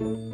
[0.00, 0.25] og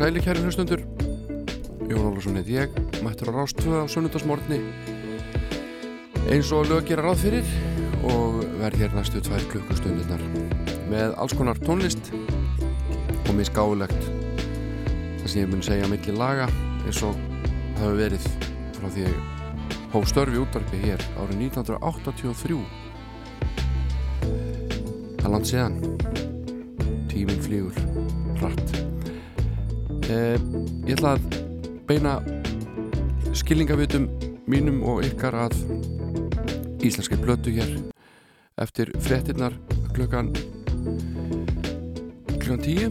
[0.00, 0.80] sæli kæri hlustundur
[1.90, 2.72] Jón Ólarsson heit ég
[3.04, 4.56] mættur á Rástvöða á sunnundasmórni
[6.32, 7.44] eins og lög gera ráð fyrir
[8.08, 10.22] og verð hér næstu tvær klukkustundirnar
[10.88, 14.00] með alls konar tónlist og mér skáulegt
[15.20, 16.48] það sem ég mun segja millir laga
[16.86, 17.20] eins og
[17.76, 18.24] það hefur verið
[18.78, 19.16] frá því ég
[19.92, 22.64] hóf störfi útvarpi hér árið 1983
[25.20, 25.76] það land séðan
[27.12, 27.79] tíminn flýgur
[31.00, 32.10] ætla að beina
[33.32, 34.02] skilningavitum
[34.52, 35.54] mínum og ykkar að
[36.84, 37.70] íslenski blötu hér
[38.60, 39.56] eftir frettinnar
[39.96, 40.28] klukkan
[42.34, 42.90] klukkan tíu.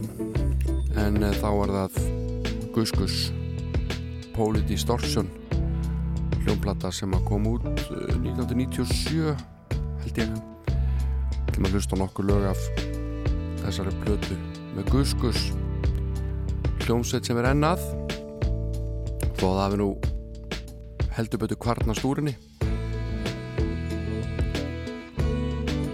[0.98, 2.00] En eh, þá var það
[2.74, 3.30] Guskus
[4.34, 5.30] Poli Distortion
[6.40, 9.38] hljómplata sem að koma út eh, 1997
[10.02, 10.34] held ég.
[11.52, 12.66] Til maður hlusta nokkur lög af
[13.62, 14.42] þessari blötu
[14.74, 15.52] með Guskus
[16.90, 17.99] hljómsveit sem er ennað
[19.40, 19.90] þó að það hefur nú
[21.16, 22.34] heldur betur kvarn á stúrinni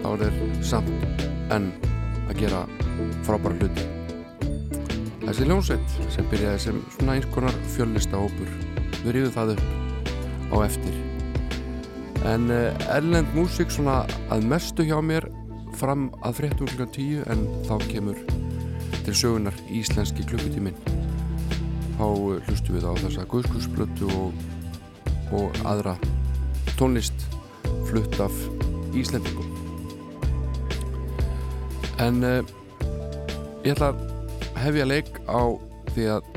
[0.03, 1.23] þá er þeir samt
[1.55, 1.69] enn
[2.27, 2.65] að gera
[3.27, 3.87] frábæra hluti.
[5.27, 8.51] Þessi hljómsveit sem byrjaði sem svona einskonar fjöllista hópur
[9.05, 10.99] við ríðum það upp á eftir.
[12.27, 14.01] En uh, erlend músík svona
[14.35, 15.29] að mestu hjá mér
[15.79, 18.23] fram að fréttum klukkan tíu en þá kemur
[19.07, 20.96] til sögunar íslenski klukkutíminn
[21.97, 24.33] þá uh, hlustu við á þessa guðskursblötu og,
[25.37, 25.97] og aðra
[26.77, 27.27] tónlist
[27.89, 28.35] flutt af
[28.97, 29.49] Íslendingum.
[32.05, 32.41] En uh,
[33.65, 34.03] ég ætla að
[34.67, 35.41] hefja leik á
[35.95, 36.33] því að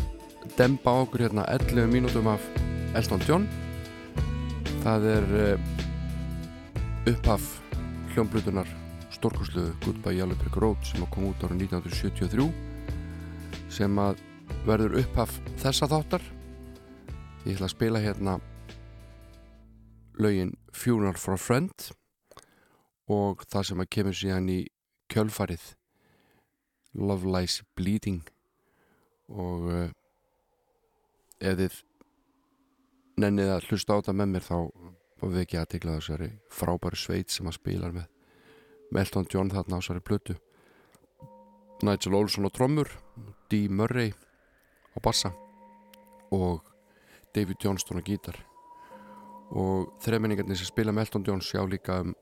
[0.60, 2.44] dempa okkur hérna 11 mínútum af
[2.98, 3.48] Elton John.
[4.84, 7.52] Það er uh, upphaf
[8.14, 8.68] hljómblutunar
[9.20, 12.48] stórkursluðu Goodbye Yellow Brick Road sem kom út ára 1973
[13.70, 14.24] sem að
[14.68, 16.24] verður upphaf þessa þáttar.
[17.46, 18.38] Ég ætla að spila hérna
[20.20, 21.90] lögin Funeral for a Friend
[23.10, 24.60] og það sem að kemur síðan í
[25.10, 25.64] kjölfarið
[27.00, 28.22] Love Lies Bleeding.
[29.30, 29.90] Og uh,
[31.40, 31.82] ef þið
[33.20, 34.58] nennið að hlusta á það með mér þá
[35.20, 38.08] við ekki að tegla þessari frábæru sveit sem að spila með
[38.96, 40.36] Melton John þarna á svari blötu
[41.84, 42.92] Nigel Olsson á trommur
[43.52, 44.14] Dee Murray
[44.94, 45.34] á bassa
[46.32, 46.66] og
[47.36, 48.38] David Johnston á gítar.
[49.50, 52.16] Og þremenningarnir sem spila Melton John sjá líka um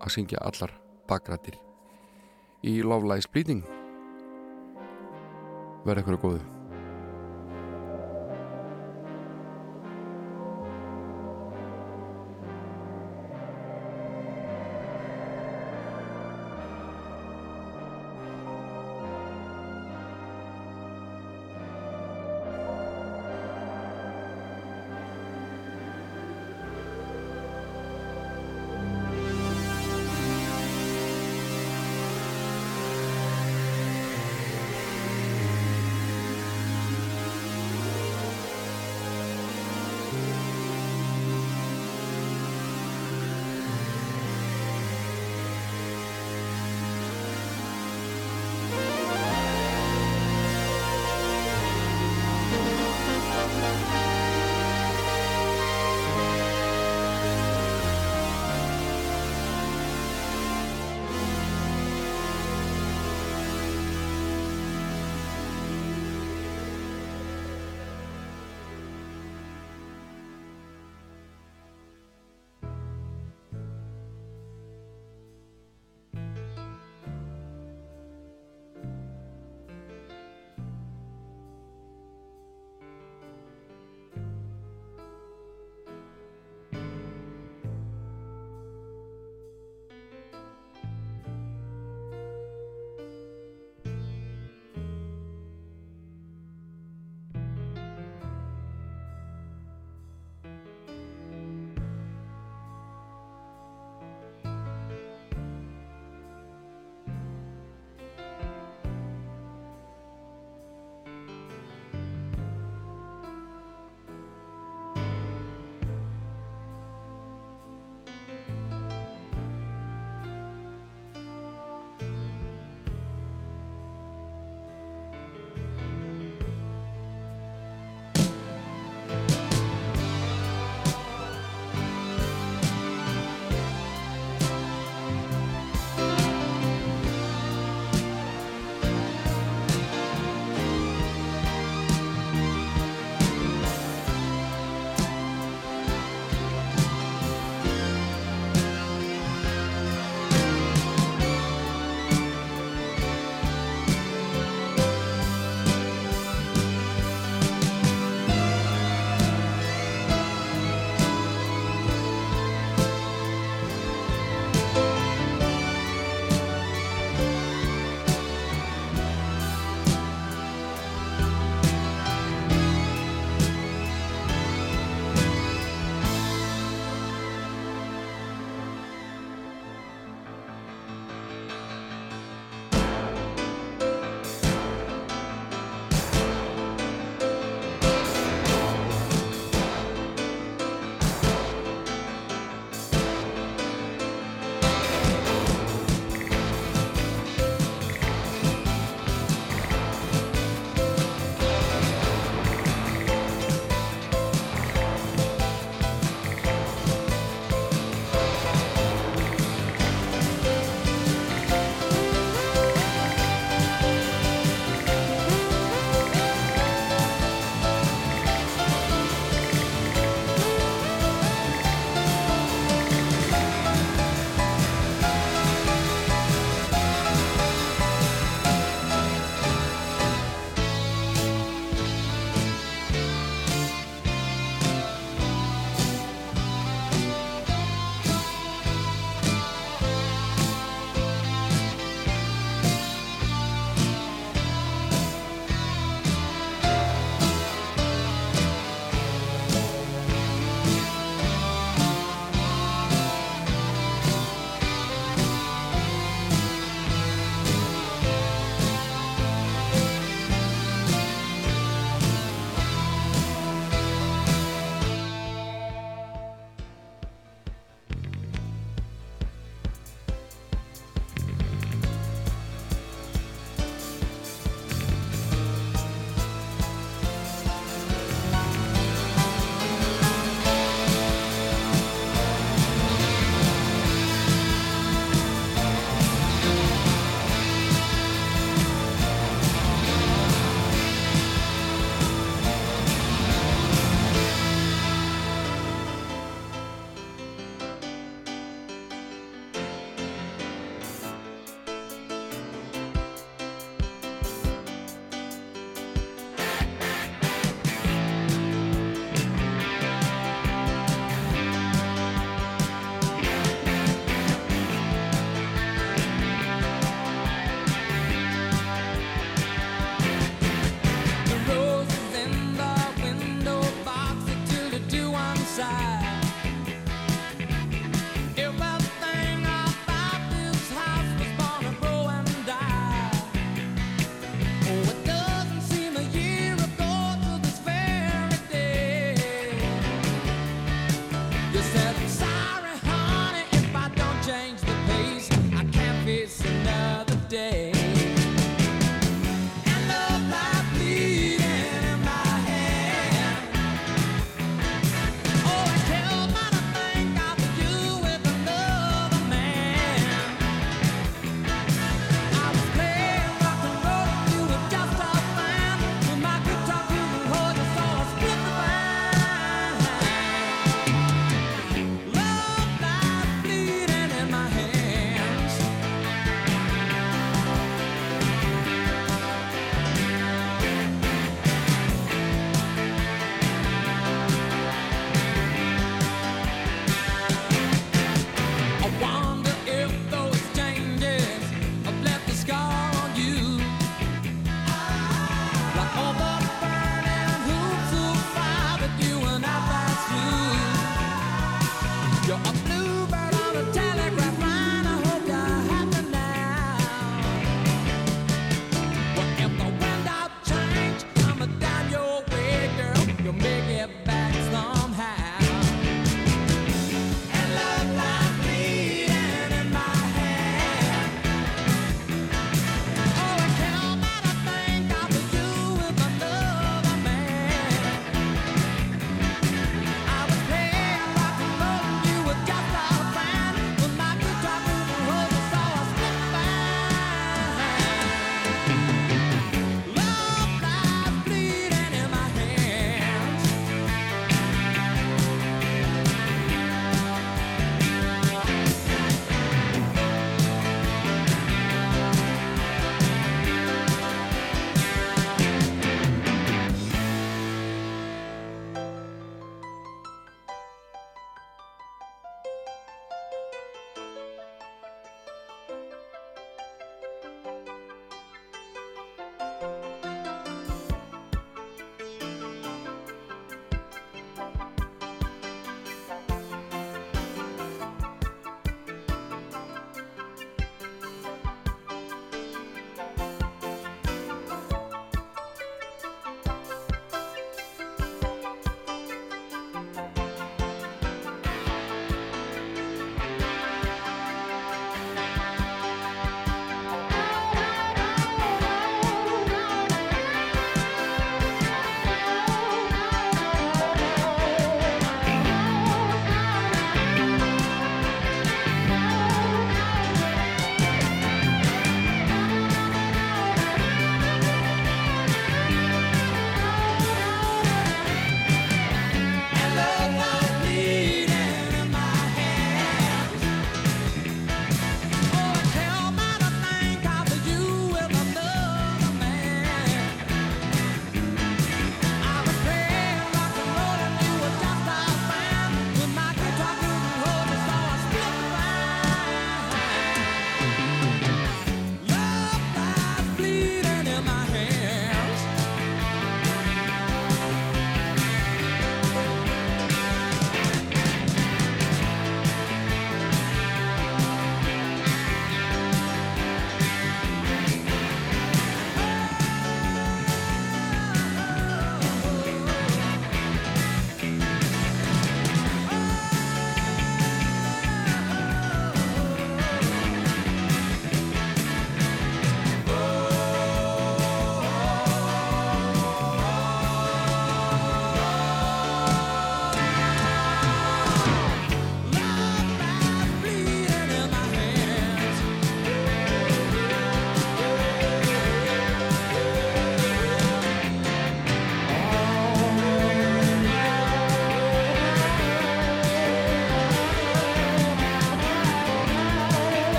[0.00, 0.72] að syngja allar
[1.10, 1.58] bakrættir
[2.66, 3.62] í Love Lies Bleeding.
[5.86, 6.59] Verða ykkur að góðu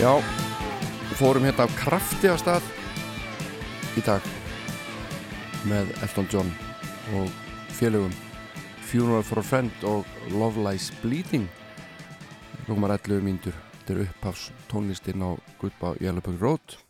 [0.00, 2.64] Já, við fórum hérna á krafti á stað
[4.00, 4.24] í dag
[5.68, 6.48] með Elton John
[7.18, 7.28] og
[7.76, 8.14] félögum
[8.88, 11.44] Funeral for a Friend og Love Lies Bleeding.
[12.64, 13.52] Rúmar 11 mínútur.
[13.76, 16.80] Þetta er upphafs tónlistinn á Gutbá Jælabögg Rót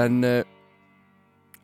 [0.00, 0.40] en uh,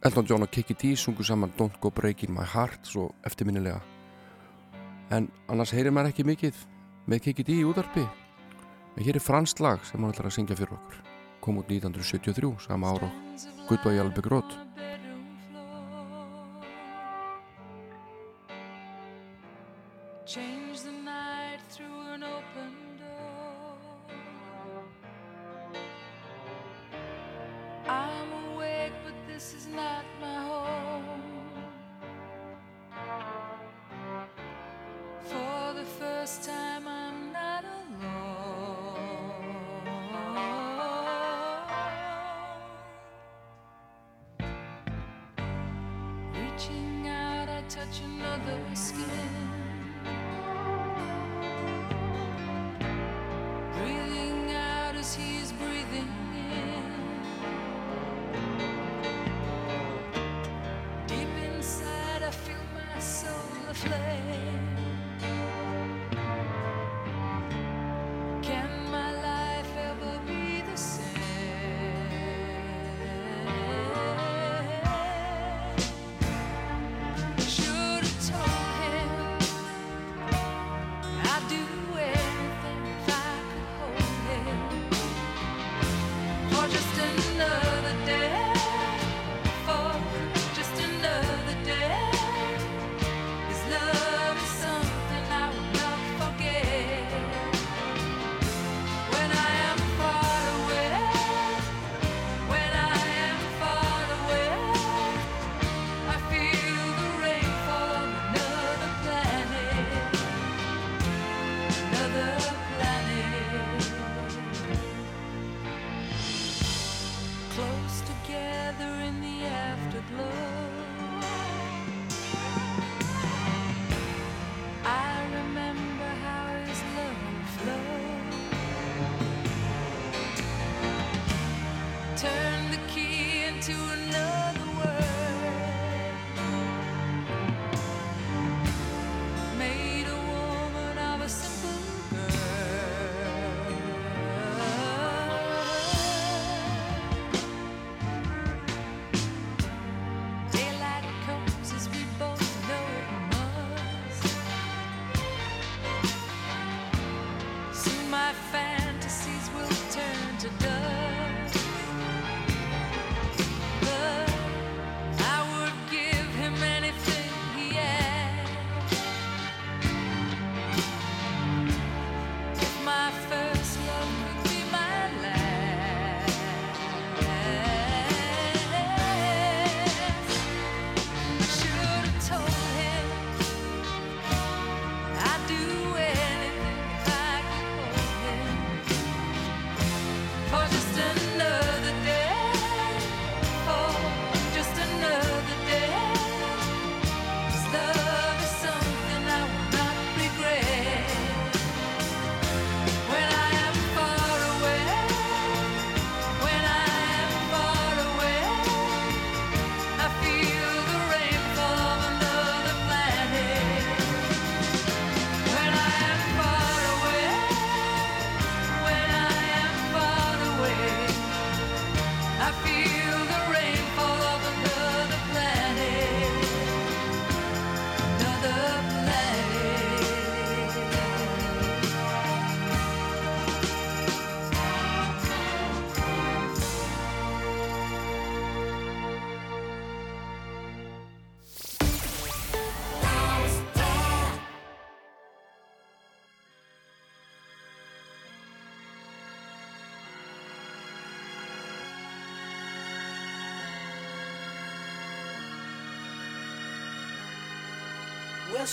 [0.05, 3.81] Elton John og Kiki D sungu saman Don't Go Breaking My Heart svo eftirminnilega.
[5.09, 6.67] En annars heyrir maður ekki mikið
[7.09, 8.05] með Kiki D í útarpi
[8.97, 11.05] en hér er fransk lag sem hann ætlar að syngja fyrir okkur.
[11.41, 13.11] Kom út 1973, sama ára
[13.69, 14.70] Gutbá Jælabögg Rót Well,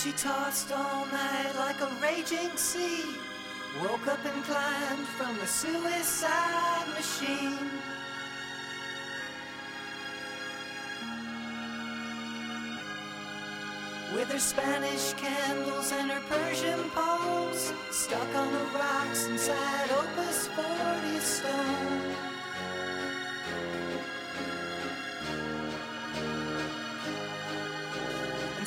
[0.03, 3.03] she tossed all night like a raging sea.
[3.81, 7.69] Woke up and climbed from the suicide machine.
[14.13, 21.19] With her Spanish candles and her Persian poems stuck on the rocks inside Opus 40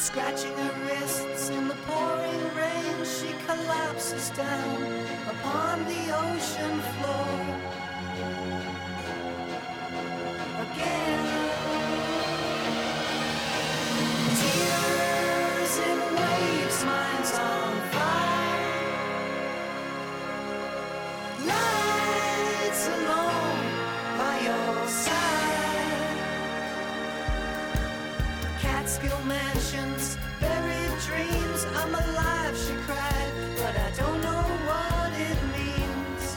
[0.00, 4.82] scratching her wrists in the pouring rain, she collapses down
[5.28, 7.59] upon the ocean floor.
[31.92, 36.36] I'm alive, she cried, but I don't know what it means.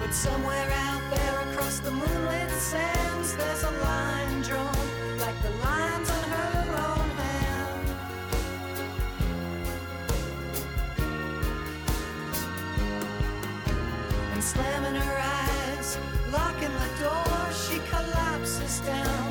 [0.00, 4.76] But somewhere out there across the moonlit sands, there's a line drawn
[5.20, 7.88] like the lines on her own hand.
[14.32, 14.96] And slamming
[18.84, 19.21] down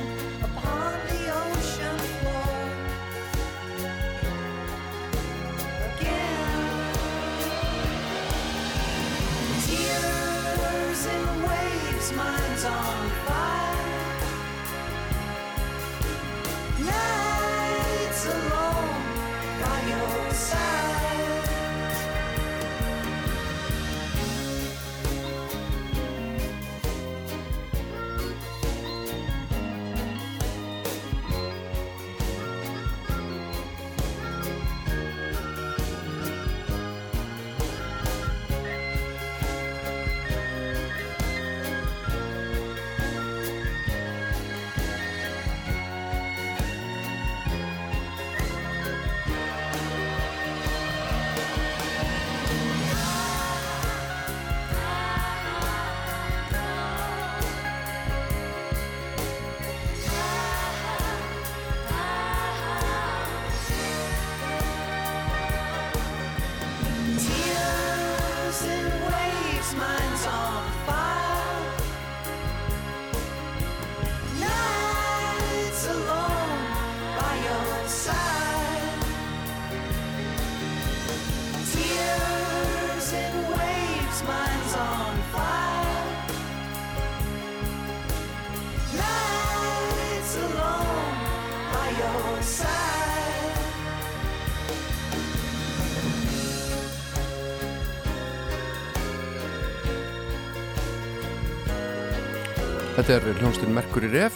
[103.01, 104.35] Þetta er hljónstinn Mercury Ref.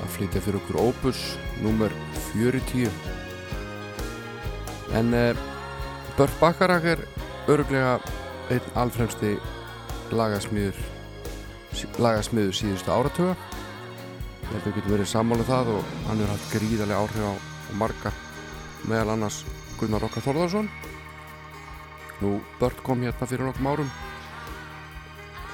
[0.00, 1.18] Að flytja fyrir okkur Opus
[1.60, 1.92] nummer
[2.30, 2.86] 40
[4.96, 5.42] en uh,
[6.16, 7.02] Börn Bakarak er
[7.52, 7.98] öruglega
[8.48, 9.34] einn alfremsti
[10.16, 10.80] lagasmiður
[11.76, 13.36] sí- lagasmiður síðustu áratuga.
[13.36, 17.28] Ég held að við getum verið sammála um það og hann er haft gríðarlega áhrif
[17.28, 17.32] á,
[17.76, 18.14] marga
[18.88, 19.42] meðal annars
[19.76, 20.72] Gunnar Rokka Þorðarsson
[22.24, 23.92] nú Börn kom hérna fyrir nokkum árum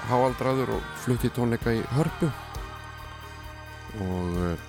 [0.07, 2.31] háaldraður og flutti tónleika í hörpu.
[4.03, 4.65] Og uh,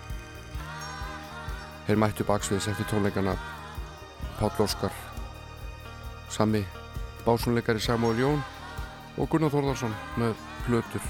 [1.88, 3.36] þeir mættu baksviðis eftir tónleikana
[4.38, 4.94] Páll Óskar
[6.32, 6.62] Sami
[7.26, 8.44] básunleikari Samuel Jón
[9.18, 10.36] og Gunnar Þórðarsson með
[10.68, 11.04] plötur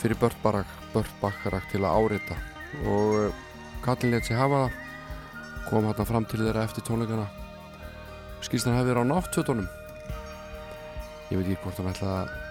[0.00, 2.38] fyrir Bört Barak Bört Bakarak til að árita.
[2.84, 3.44] Og uh,
[3.84, 4.82] Kallin let sér hafa það
[5.66, 7.26] kom hérna fram til þeirra eftir tónleikana.
[8.44, 9.70] Skýrst hann hefði verið á náttfötunum.
[11.30, 12.45] Ég veit ekki hvort hann ætla að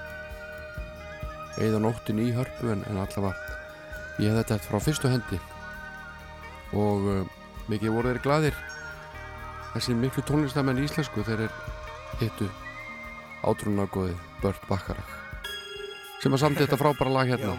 [1.61, 3.35] eða nóttin í hörpu en, en allavega
[4.19, 5.39] ég hef þetta frá fyrstu hendi.
[6.75, 7.35] Og uh,
[7.71, 8.63] mikið voru þeir gladir
[9.73, 11.59] þessi miklu tónlistamenn í íslensku þeir er
[12.21, 12.47] hittu
[13.45, 15.21] átrúnagóði Bört Bakarak
[16.25, 17.51] sem að samt þetta frábæra lag hérna.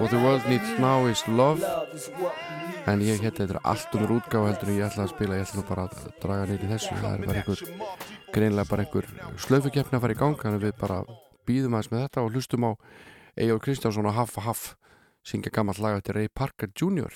[0.00, 1.62] What the world needs now is love.
[2.90, 5.60] En ég hérna þetta allt um útgáfa heldur en ég ætla að spila ég ætla
[5.60, 6.96] nú bara að draga í þessu.
[7.02, 7.62] Það er bara einhver
[8.34, 9.08] greinlega bara einhver
[9.46, 10.98] slöfukeppni að fara í gang þannig við bara
[11.46, 12.70] býðum aðeins með þetta og hlustum á
[13.36, 14.74] Eyjól Kristjánsson og Haff Haff
[15.26, 17.12] syngja gammalt lag eftir Ray Parker Jr.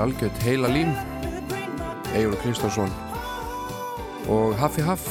[0.00, 0.92] er algjörð heila lín
[2.16, 2.88] Egil Kristjánsson.
[4.32, 5.04] Og Haffi Haff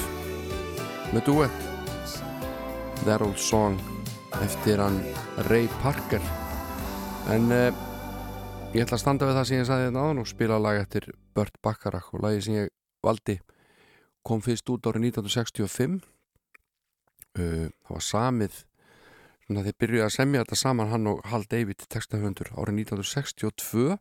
[1.13, 1.59] með duett
[3.03, 3.77] That Old Song
[4.41, 4.97] eftir hann
[5.49, 6.23] Ray Parker.
[7.29, 7.69] En uh,
[8.73, 11.09] ég ætla að standa við það sem ég sagði þetta áðan og spila lag eftir
[11.37, 12.73] Burt Bacharach og lagi sem ég
[13.05, 13.37] valdi
[14.25, 18.61] kom fyrst út árið 1965 uh, það var samið
[19.45, 23.99] svona þeir byrjuði að semja þetta saman hann og Hal David textahöndur árið 1962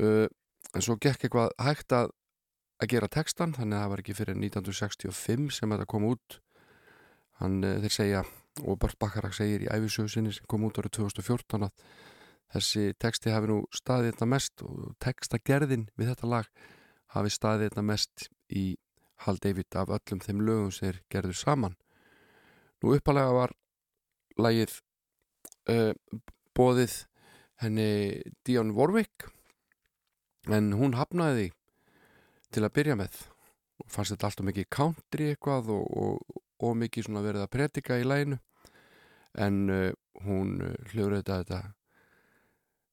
[0.00, 0.26] uh,
[0.72, 2.12] en svo gekk eitthvað hægt að
[2.82, 6.38] að gera textan, þannig að það var ekki fyrir 1965 sem þetta kom út.
[7.38, 8.22] Hann, uh, þeir segja
[8.60, 11.86] og Bört Bakarak segir í æfisögu sinni sem kom út árið 2014 að
[12.52, 16.50] þessi texti hafi nú staðið þetta mest og textagerðin við þetta lag
[17.14, 18.64] hafi staðið þetta mest í
[19.24, 21.76] Hal David af öllum þeim lögum sem þeir gerðu saman.
[22.82, 23.54] Nú uppalega var
[24.40, 24.74] lagið
[25.70, 25.92] uh,
[26.56, 26.96] bóðið
[27.62, 29.30] henni Dionne Warwick
[30.50, 31.50] en hún hafnaði
[32.52, 33.18] til að byrja með.
[33.82, 37.98] Og fannst þetta alltaf mikið country eitthvað og, og, og mikið svona verið að predika
[37.98, 38.38] í læginu
[39.42, 39.92] en uh,
[40.26, 41.60] hún uh, hljóður þetta þetta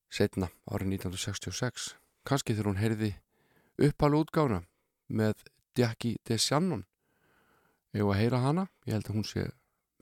[0.09, 1.89] setna árið 1966
[2.25, 3.11] kannski þegar hún heyrði
[3.89, 4.63] uppalu útgána
[5.09, 5.43] með
[5.77, 6.85] Jackie DeShannon.
[7.93, 9.45] Ef að heyra hana, ég held að hún sé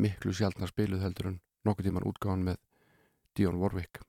[0.01, 2.61] miklu sjálfna spiluð heldur en nokkuð tíman útgáðan með
[3.37, 4.01] Dionne Warwick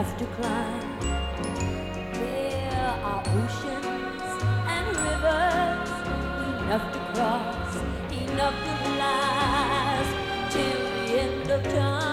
[0.00, 1.00] enough to climb.
[2.14, 4.22] There are oceans
[4.74, 5.90] and rivers
[6.62, 7.76] enough to cross,
[8.10, 12.09] enough to last till the end of time.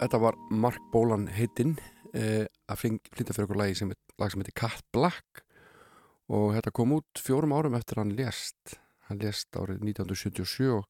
[0.00, 1.76] Þetta var Mark Bolan heitinn
[2.16, 5.44] eh, að flytja fyrir okkur lagi sem, lag sem heitir Cat Black.
[6.30, 8.78] Og þetta kom út fjórum árum eftir hann lést.
[9.10, 10.86] Hann lést árið 1977 og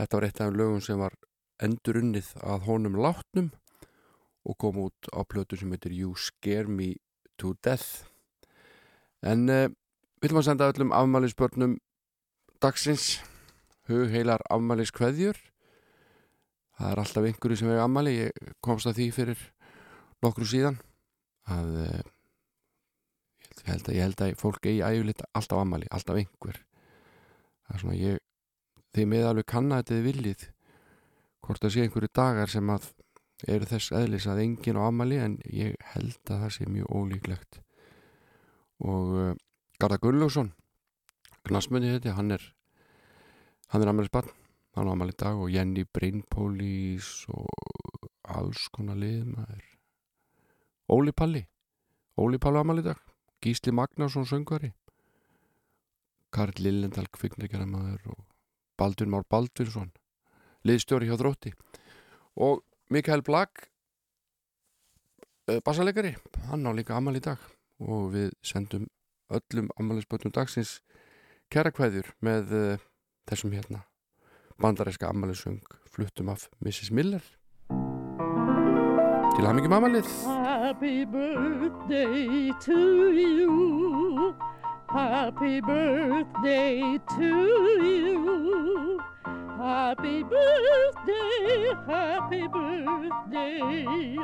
[0.00, 1.14] þetta var eitt af lögum sem var
[1.62, 3.50] endurunnið að honum látnum
[4.48, 6.94] og kom út á plötu sem heitir You Scare Me
[7.38, 8.08] to Death.
[9.22, 9.68] En eh,
[10.18, 11.78] við viljum að senda öllum afmælisbörnum
[12.62, 13.18] dagsins.
[13.88, 15.38] Hug heilar afmæliskveðjur
[16.78, 19.42] það er alltaf einhverju sem hefur ammali ég komst að því fyrir
[20.24, 20.78] nokkru síðan
[21.50, 22.06] að eh,
[23.58, 26.60] ég held að, ég held að fólk eigi æfilegt alltaf ammali, alltaf einhver.
[27.66, 28.22] Það er svona ég
[28.96, 30.46] þið með alveg kanna þetta þið viljið
[31.44, 32.88] hvort það sé einhverju dagar sem að
[33.48, 37.60] eru þess eðlis að enginn á ammali en ég held að það sé mjög ólíklegt.
[38.82, 39.34] Og uh,
[39.78, 40.52] Garðar Gunnlaugsson
[41.46, 42.42] knasmunni þetta, hann er
[43.72, 44.32] hann er ammælisbarn
[44.76, 49.64] hann á ammæli í dag og Jenny Brainpolis og alls konar lið maður.
[50.88, 51.44] Óli Palli.
[52.18, 53.00] Óli Palli á ammæli í dag.
[53.44, 54.72] Gísli Magnásson söngvari.
[56.34, 58.24] Karl Lillendal kviknleikjara maður og
[58.78, 59.92] Baldur Már Baldvinsson
[60.68, 61.54] liðstjóri hjá þrótti.
[62.36, 62.62] Og
[62.92, 63.68] Mikael Blag
[65.64, 66.14] bassalegari
[66.50, 67.40] hann á líka ammæli í dag.
[67.80, 68.88] Og við sendum
[69.32, 70.78] öllum ammælisbötum dagsins
[71.52, 72.86] kæra kveðjur með uh,
[73.28, 73.84] þessum hérna
[74.62, 75.62] bandaræska ammælisöng
[75.94, 76.90] fluttum af Mrs.
[76.90, 77.20] Miller
[79.36, 82.78] til hamingjum ammælið Happy birthday to
[83.12, 84.34] you.
[84.88, 87.30] Happy birthday to
[87.80, 89.00] you.
[89.58, 94.16] Happy birthday, happy birthday.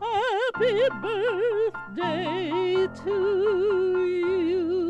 [0.00, 3.16] Happy birthday to
[4.22, 4.81] you.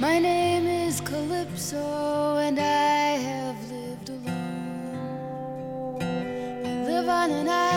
[0.00, 6.00] My name is Calypso, and I have lived alone.
[6.64, 7.69] I live on an island,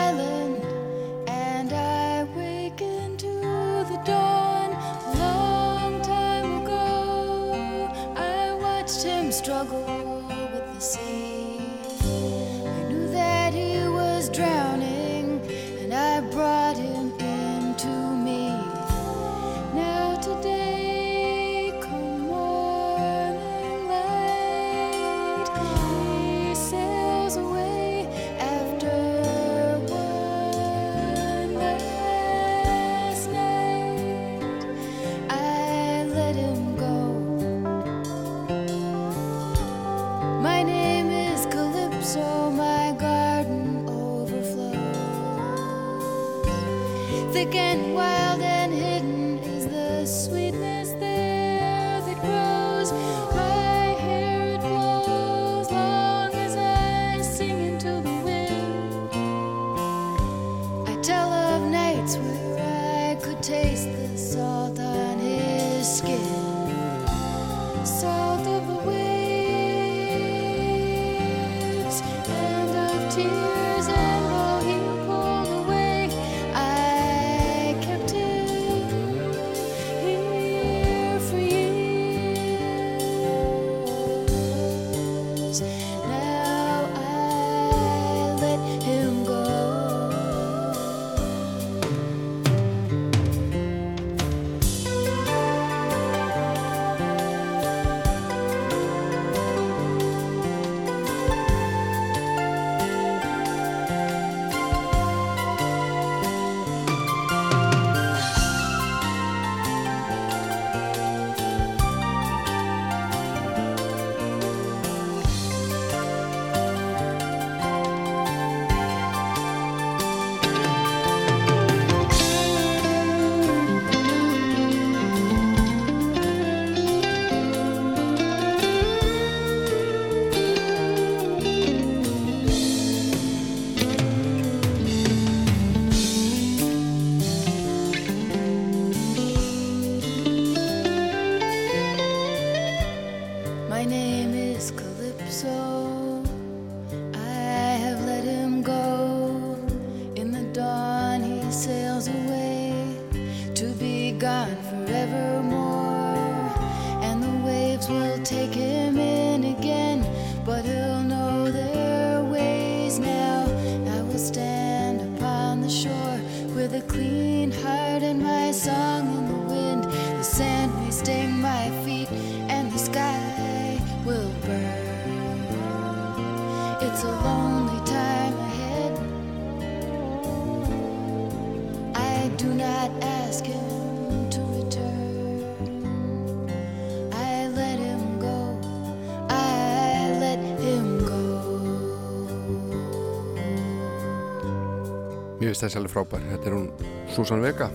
[195.38, 196.24] Mér finnst þessi alveg frábær.
[196.32, 196.66] Þetta er hún
[197.14, 197.68] Susan Vega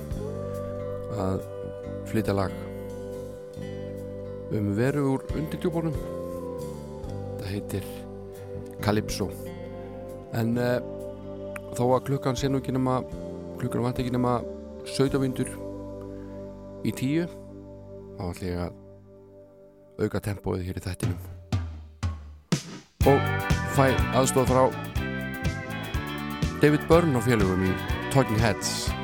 [1.15, 1.43] að
[2.09, 2.51] flytja lag
[4.57, 5.95] um veru úr undirtjúbónum.
[5.95, 7.87] Þetta heitir
[8.83, 9.29] Calypso.
[10.35, 10.83] En eh,
[11.77, 12.99] þó að klukkan sé nú ekki nema
[13.59, 14.39] klukkan vant ekki nema
[14.87, 15.49] 17 vindur
[16.87, 17.27] í tíu.
[18.19, 21.19] Þá ætlum ég að auka tempóið hér í þættinum.
[23.09, 23.19] Og
[23.75, 23.85] fæ
[24.19, 24.63] aðstóð frá
[26.59, 27.75] David Byrne og félögum í
[28.11, 28.98] Talking Heads.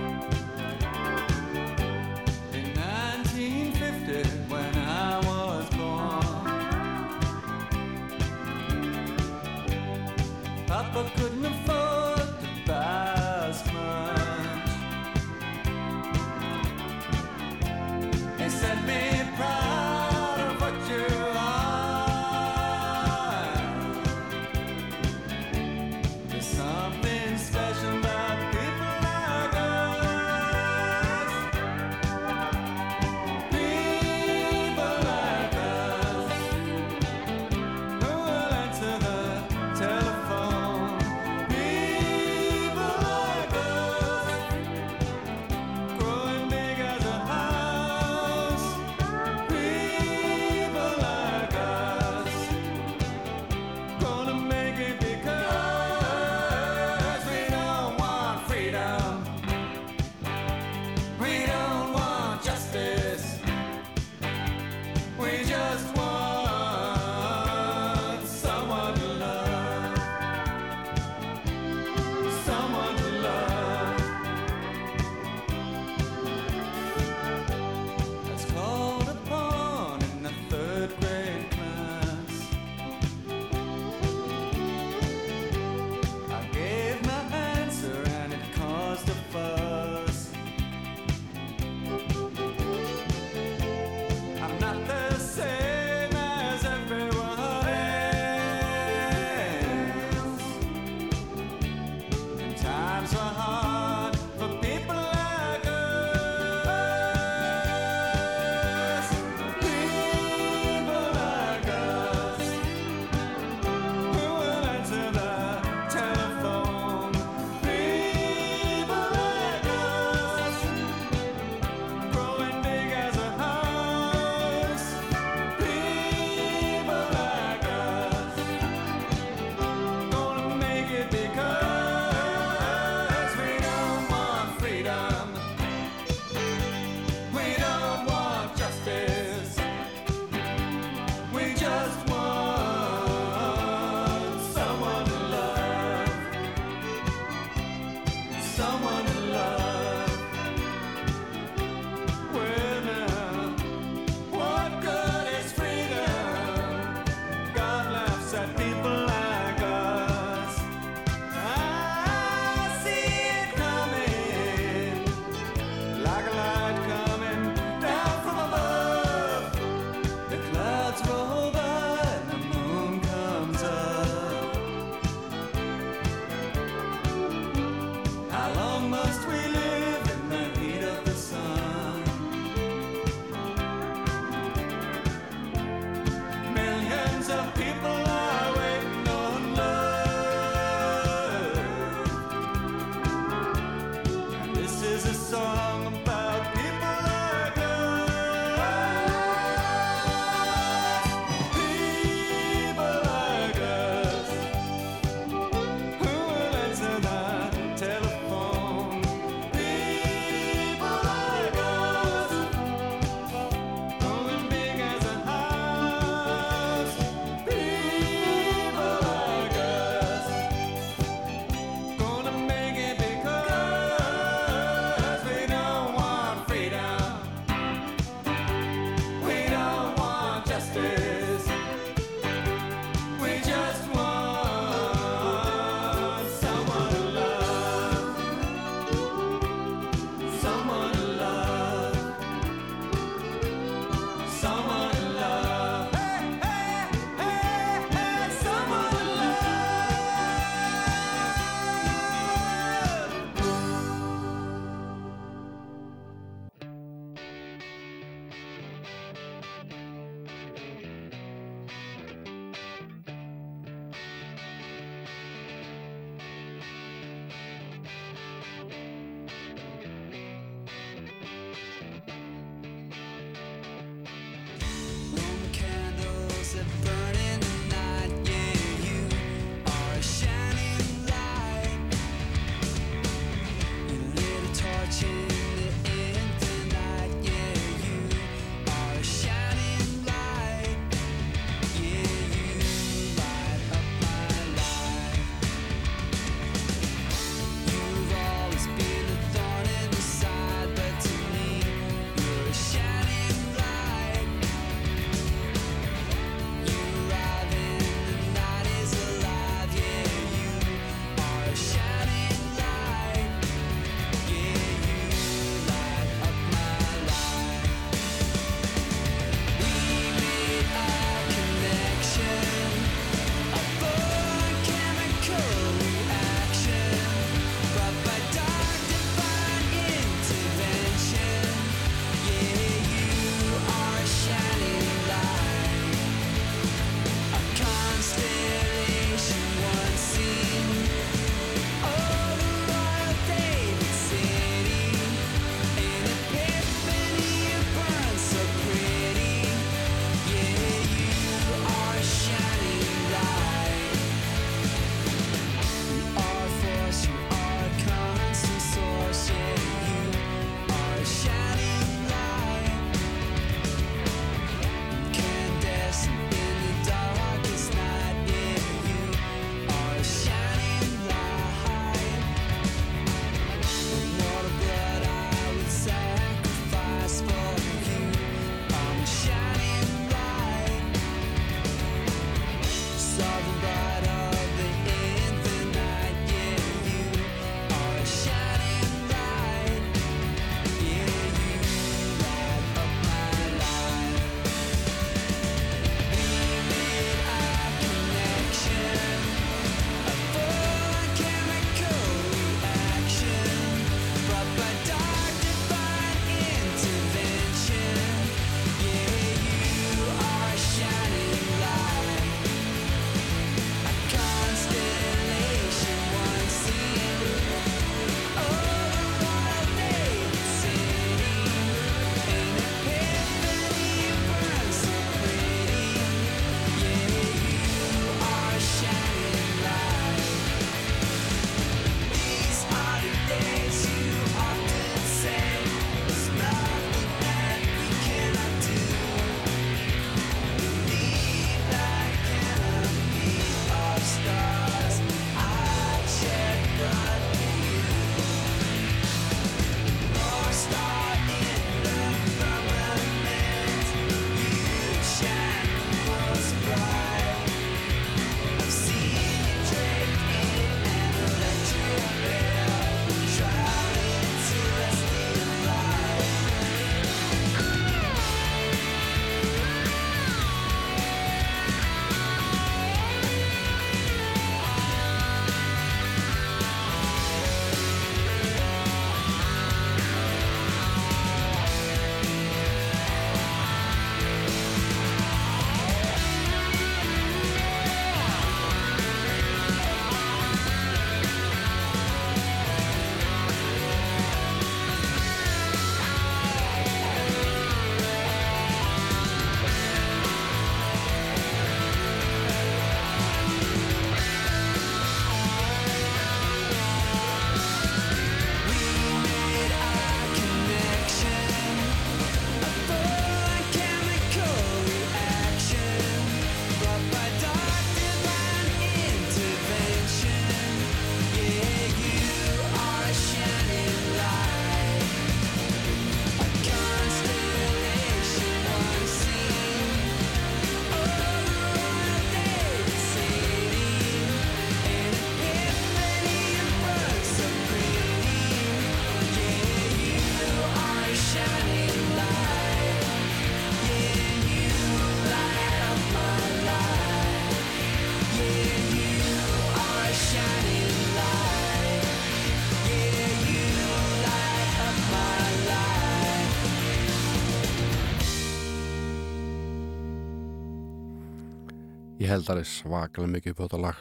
[562.26, 563.98] Ég held alveg svakalega mikið upp á þetta lag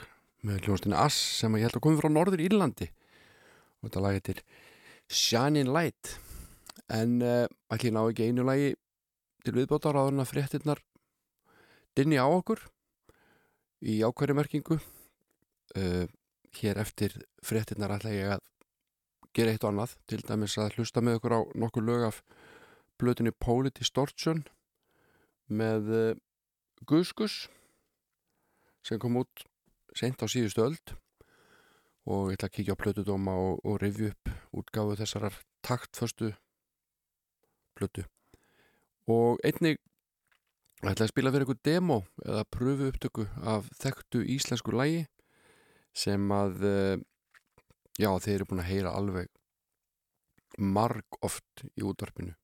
[0.48, 2.86] með hljóðastinni Ass sem ég held að komi frá Norður Írlandi.
[3.82, 4.38] Og þetta lag heitir
[5.12, 6.14] Shining Light.
[6.88, 8.70] En uh, ætli ég ná ekki einu lagi
[9.44, 10.80] til viðbótar áður en að fréttinnar
[11.98, 12.62] dinni á okkur
[13.84, 14.78] í ákværi merkingu.
[15.76, 16.06] Uh,
[16.56, 18.46] hér eftir fréttinnar ætla ég að
[19.36, 19.98] gera eitt og annað.
[20.08, 22.22] Til dæmis að hlusta með okkur á nokkur lög af
[22.96, 24.46] blötunni Poli Distortion
[25.52, 26.08] með uh,
[26.88, 27.42] Guskus
[28.84, 29.44] sem kom út
[29.96, 30.94] sent á síðustu öld.
[32.04, 36.34] Og ég ætla að kíkja á plötudóma og, og revju upp útgáfu þessarar taktföstu
[37.74, 38.04] plötu.
[39.08, 39.80] Og einnig
[40.84, 45.06] ætla að spila fyrir ykkur demo eða pröfu upptöku af þekktu íslensku lægi
[45.96, 46.96] sem að eh,
[47.96, 49.30] já þeir eru búin að heyra alveg
[50.58, 52.34] marg oft í útvarpinu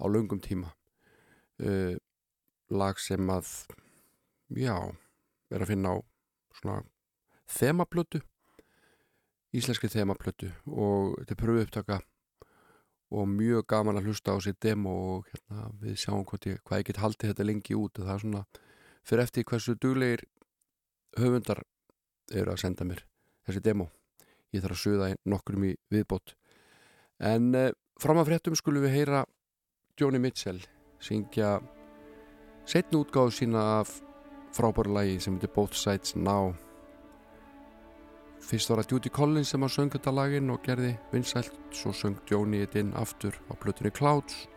[0.00, 0.72] á löngum tíma.
[1.60, 1.92] Uh,
[2.72, 3.48] lag sem að
[4.56, 4.72] já,
[5.50, 5.96] er að finna á
[6.60, 6.80] svona
[7.50, 8.22] þemaplötu
[9.56, 12.00] íslenski þemaplötu og þetta er pröfu upptaka
[13.10, 16.82] og mjög gaman að hlusta á sér demo og hérna, við sjáum hvað ég, hvað
[16.82, 18.42] ég get haldið þetta lengi út og það er svona
[19.02, 20.22] fyrir eftir hversu duglegir
[21.18, 21.64] höfundar
[22.30, 23.02] eru að senda mér
[23.48, 23.88] þessi demo.
[24.54, 26.36] Ég þarf að suða nokkrum í viðbót.
[27.18, 29.24] En eh, fram að fréttum skulum við heyra
[29.98, 30.60] Joni Mitchell
[31.02, 31.58] syngja
[32.68, 33.98] setni útgáðu sína af
[34.52, 36.54] frábæru lagi sem heitir Both Sides Now.
[38.40, 41.52] Fyrst var það Judy Collins sem að söng þetta lagin og gerði vinsælt.
[41.76, 44.48] Svo söng Joni þetta inn aftur á plötunni Clouds.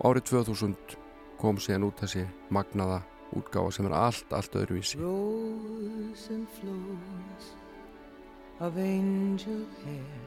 [0.00, 0.76] Og árið 2000
[1.40, 3.02] kom síðan út þessi magnaða
[3.34, 4.98] útgáfa sem er allt, allt öðruvísi.
[5.00, 7.46] Rows and flows
[8.60, 10.22] of angel hair.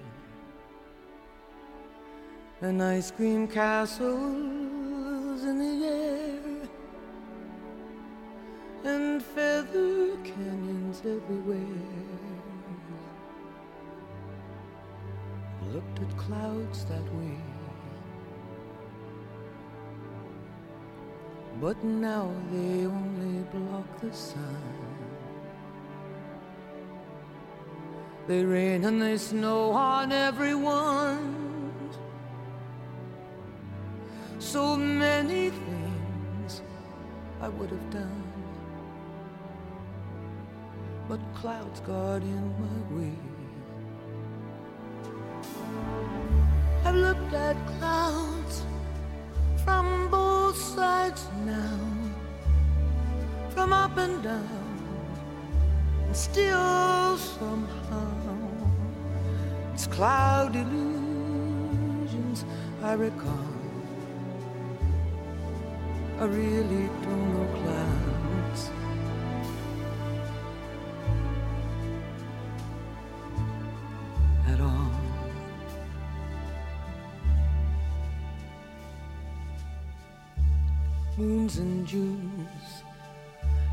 [2.62, 6.57] And ice cream castles in the air
[8.84, 11.60] and feather canyons everywhere.
[15.74, 17.38] Looked at clouds that way.
[21.60, 24.62] But now they only block the sun.
[28.28, 31.48] They rain and they snow on everyone.
[34.40, 36.62] So many things
[37.42, 38.27] I would have done.
[41.10, 43.14] But clouds got in my way.
[46.84, 48.64] I've looked at clouds
[49.64, 51.80] from both sides now,
[53.52, 55.08] from up and down,
[56.06, 58.12] and still somehow
[59.74, 62.44] it's cloud illusions
[62.84, 63.54] I recall.
[66.20, 68.07] I really don't know clouds.
[81.18, 82.84] Moons and Junes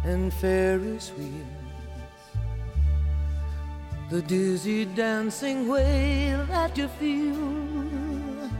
[0.04, 1.44] and Ferris wheels.
[4.10, 8.50] The dizzy dancing way that you feel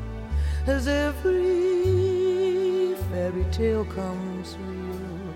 [0.67, 1.95] as every
[3.11, 5.35] fairy tale comes real.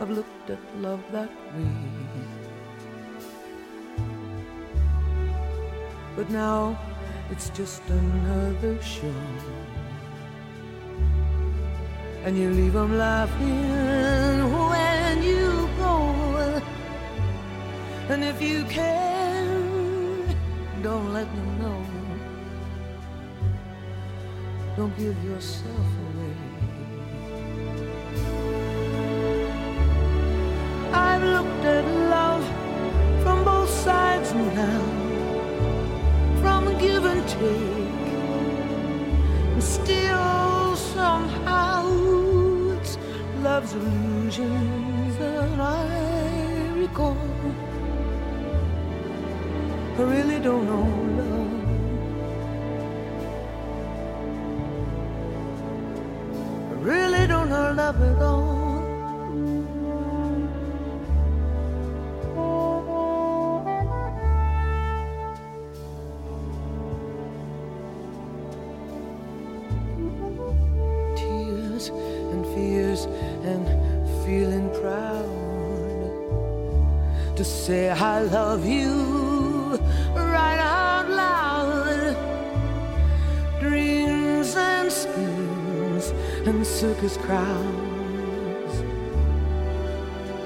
[0.00, 1.70] I've looked at love that way.
[6.14, 6.78] But now
[7.30, 9.12] it's just another show
[12.24, 16.62] and you leave them laughing when you go.
[18.08, 20.34] And if you can,
[20.82, 21.84] don't let them know.
[24.76, 26.36] Don't give yourself away.
[30.92, 31.84] I've looked at
[32.16, 32.44] love
[33.22, 34.80] from both sides now,
[36.40, 38.08] from give and take,
[39.52, 41.73] and still somehow
[43.54, 45.86] love's illusions that I
[46.82, 47.16] recall.
[49.98, 50.86] I really don't know
[51.18, 51.52] love.
[56.72, 58.43] I really don't know love at all.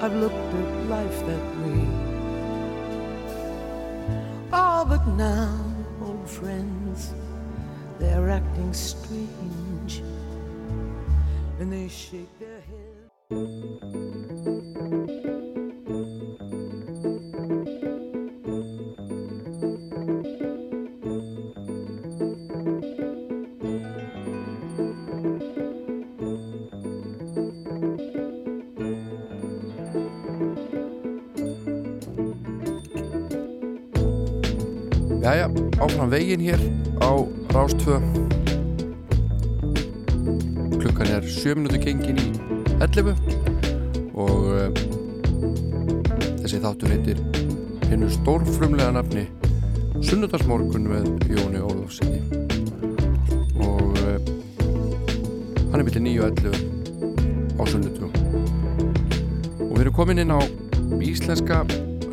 [0.09, 1.87] I've looked at life that way.
[4.51, 5.55] Oh, but now,
[6.01, 7.13] old friends,
[7.99, 10.01] they're acting strange.
[11.59, 12.48] And they shake their
[35.29, 35.45] Jæja,
[35.77, 36.57] áfram veginn hér
[37.05, 37.13] á
[37.53, 37.99] Rástvö
[40.81, 42.31] Klukkan er 7 minúti gengin í
[42.81, 43.13] 11
[44.17, 44.73] og uh,
[46.41, 47.21] þessi þáttur heitir
[47.91, 49.27] hinnu stórfrumlega nafni
[50.01, 52.25] Sunnudagsmorgun með Jóni Ólafsinni
[53.61, 54.17] og uh,
[55.69, 58.09] hann er millir 9 og 11 á sunnudum
[59.69, 60.41] og við erum komin inn á
[60.97, 61.61] íslenska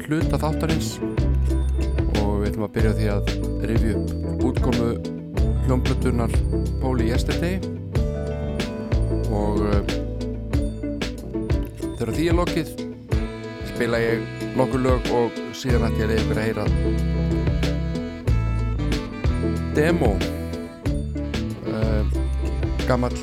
[0.05, 0.99] hluta þáttarins
[2.57, 3.24] ætlum að byrja því að
[3.68, 4.86] rifja upp útkomu
[5.66, 6.32] hljómblötunar
[6.80, 7.59] Póli Yesterday.
[9.28, 9.82] Og uh,
[11.98, 12.70] þegar því er lokið
[13.74, 14.24] spila ég
[14.57, 16.64] nokkur lög og síðan ætti ég að heyra
[19.76, 20.14] demo
[21.68, 22.09] uh,
[22.86, 23.18] gamall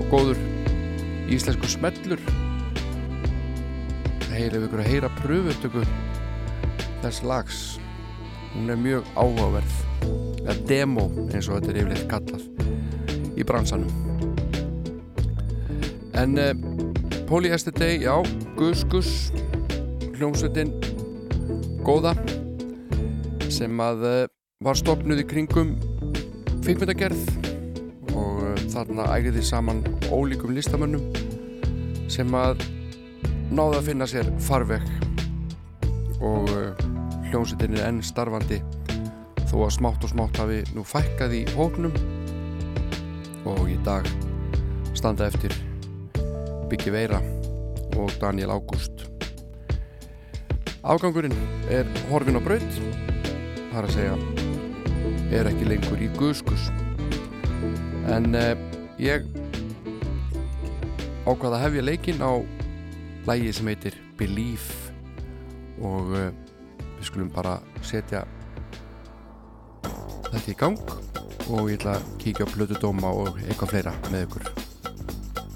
[0.00, 0.42] og góður
[1.30, 2.18] íslensku smellur.
[4.26, 5.86] Það heyra ykkur að heyra pröfutöku
[7.04, 7.62] þess lags
[8.54, 9.76] hún er mjög áhugaverð.
[10.42, 13.92] Eða demo eins og þetta er yfirleitt kallað í bransanum.
[16.12, 16.36] En
[17.26, 18.12] Póli Yesterday, já,
[18.58, 19.32] Gus Gus
[20.18, 20.74] hljómsveitin
[21.82, 22.12] góða
[23.50, 24.18] sem að uh,
[24.62, 25.72] var stopnuð í kringum
[26.62, 27.24] kvikmyndagerð
[28.12, 29.82] og uh, þarna ægriði saman
[30.12, 31.08] ólíkum listamönnum
[32.12, 32.62] sem að
[33.50, 34.86] náða að finna sér farveg
[36.20, 36.81] og uh,
[37.32, 38.58] hljómsveitin er enn starfandi.
[39.48, 41.94] Þó að smátt og smátt hafi nú fækkað í hóknum
[43.48, 44.06] og í dag
[44.96, 45.54] standa eftir
[46.68, 47.22] Byggi Veira
[47.96, 49.06] og Daniel Ágúst.
[50.82, 51.36] Afgangurinn
[51.72, 52.78] er horfin á braut.
[53.72, 54.14] Það er að segja
[55.32, 56.68] er ekki lengur í guðskus
[58.12, 58.52] en eh,
[59.00, 59.24] ég
[61.24, 62.32] ákvaða að hefja leikinn á
[63.30, 64.68] lægi sem heitir Belief.
[65.80, 66.41] Og eh,
[67.02, 68.22] við skulum bara setja
[70.30, 70.78] þetta í gang
[71.50, 74.48] og ég ætla að kíkja á plötudóma og eitthvað fleira með ykkur.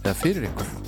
[0.02, 0.85] Eða fyrir ykkur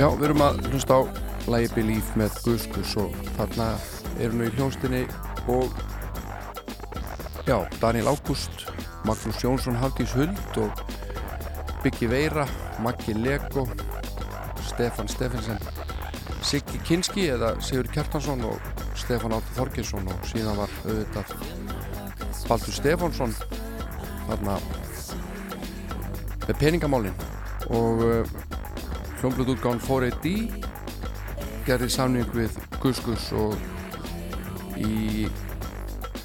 [0.00, 1.00] Já, við erum að hlusta á
[1.52, 3.66] lægi Belief með Guskus og þarna
[4.16, 5.00] erum við í hljónstinni
[5.52, 5.74] og
[7.44, 8.64] Já, Daniel Ágúst,
[9.04, 10.80] Magnús Jónsson, Hafdís Huld og
[11.84, 12.48] Byggi Veira,
[12.80, 13.66] Maggi Lego,
[14.70, 15.60] Stefan Stefansson,
[16.48, 21.34] Siggi Kinski eða Sigur Kjartansson og Stefan Átti Þorkinsson og síðan var auðvitað
[22.48, 23.36] Baldur Stefansson
[24.30, 24.60] þarna
[26.46, 27.26] með peningamálin
[27.68, 28.39] og
[29.20, 30.26] hljómblut útgáðan 4AD
[31.66, 33.52] gerði samning við Guskus og
[34.80, 35.28] í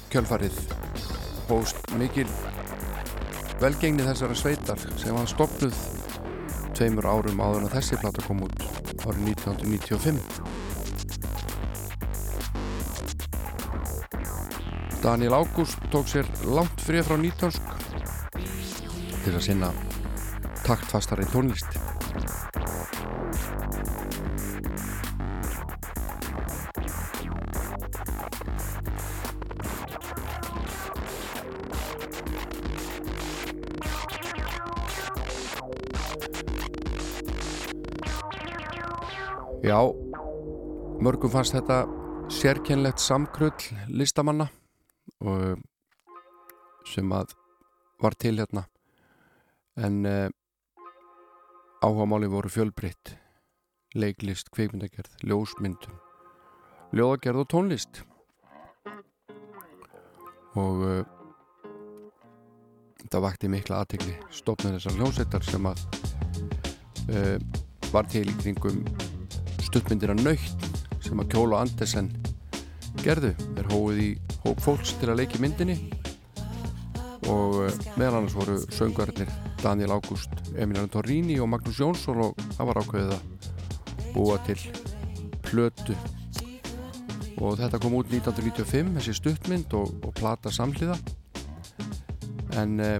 [0.08, 0.56] kjölfarið
[1.50, 2.24] hóst mikil
[3.60, 5.76] velgengni þessara sveitar sem var stopnuð
[6.76, 8.60] tveimur árum áður en þessi plata kom út
[9.04, 10.18] árið 1995
[15.04, 17.64] Daniel Ágúst tók sér langt frið frá nýtönsk
[19.26, 19.68] til að sinna
[20.64, 21.85] taktfastari tónlist
[41.26, 41.76] mörgum fannst þetta
[42.30, 44.44] sérkennlegt samkrull listamanna
[46.86, 47.32] sem að
[47.98, 48.62] var til hérna.
[49.74, 50.28] En uh,
[51.82, 53.16] áhugamáli voru fjölbreytt.
[53.98, 55.98] Leiklist, kveikmyndagerð, ljósmyndun
[56.94, 58.04] ljóðagerð og tónlist.
[60.54, 61.02] Og uh,
[63.10, 65.84] það vakti mikla aðtegli stofnir þessar hljómsveitar sem að
[67.10, 67.36] uh,
[67.90, 68.84] var til í kringum
[69.66, 70.75] stuttmyndir að nöytt
[71.06, 72.10] sem að Kjóla Andersen
[73.02, 73.32] gerðu.
[73.56, 74.08] Þeir hóið í
[74.42, 75.76] hóp fólks til að leiki myndinni
[77.26, 79.30] og uh, meðal annars voru söngvarnir
[79.62, 84.58] Daniel Ágúst, Emiliano Torrini og Magnús Jónsson og það var ákveðið að búa til
[85.46, 85.96] plötu.
[87.36, 90.96] Og þetta kom út 1995 þessi stuttmynd og, og plata samhliða.
[92.56, 92.98] En uh,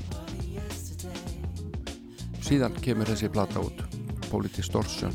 [2.44, 3.84] síðan kemur þessi plata út
[4.26, 5.14] Politistortion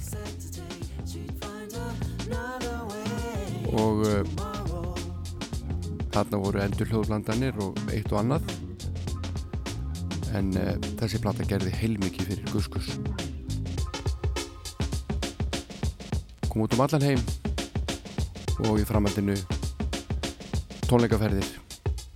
[3.77, 4.21] og uh,
[6.11, 8.53] þarna voru endur hljóðblandanir og eitt og annað.
[10.35, 12.91] En uh, þessi plata gerði heilmikið fyrir Guskus.
[16.51, 17.21] Kom út um allan heim
[18.67, 19.37] og í framhaldinu
[20.89, 21.47] tónleikaferðir.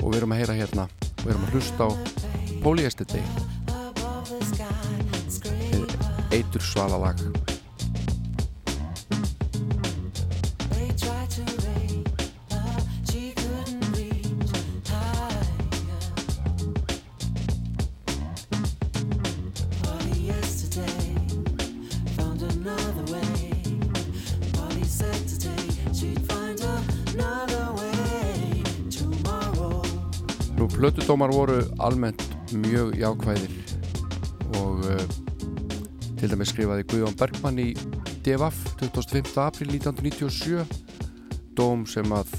[0.03, 1.89] Og við erum að heyra hérna og við erum að hlusta á
[2.65, 3.23] Polyester Day.
[6.35, 6.99] Eitur svala
[30.76, 33.51] plötudómar voru almennt mjög jákvæðir
[34.59, 35.03] og uh,
[36.19, 37.69] til dæmis skrifaði Guðjón Bergmann í
[38.26, 39.32] DFF 25.
[39.39, 40.65] april 1997
[41.55, 42.34] dóm sem að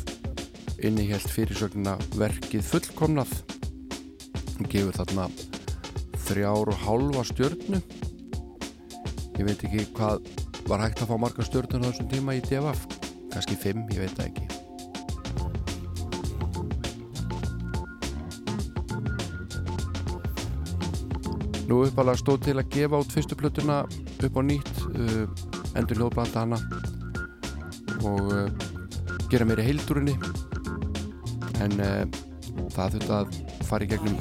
[0.84, 3.32] innihjælt fyrirsögnina verkið fullkomnað
[4.57, 5.30] hann gefur þarna
[6.26, 10.28] þrjár og hálfa stjörnu ég veit ekki hvað
[10.68, 12.84] var hægt að fá marga stjörnur á þessum tíma í DFF
[13.32, 14.55] kannski fimm, ég veit það ekki
[21.66, 23.80] Nú uppalega stóð til að gefa út fyrstu plötuna
[24.26, 25.24] upp á nýtt uh,
[25.78, 26.60] endur hljóðblanda hana
[28.06, 28.46] og uh,
[29.32, 30.14] gera meiri heildurinni
[31.64, 32.04] en uh,
[32.76, 34.16] það þurfti að fara í gegnum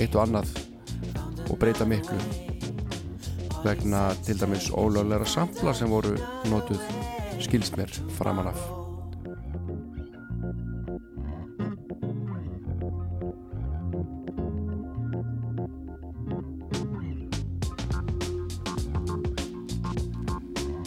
[0.00, 0.56] eitt og annað
[1.50, 2.18] og breyta miklu
[3.66, 6.16] vegna til dæmis ólögleira sampla sem voru
[6.48, 6.82] notuð
[7.44, 8.52] skilsmér framan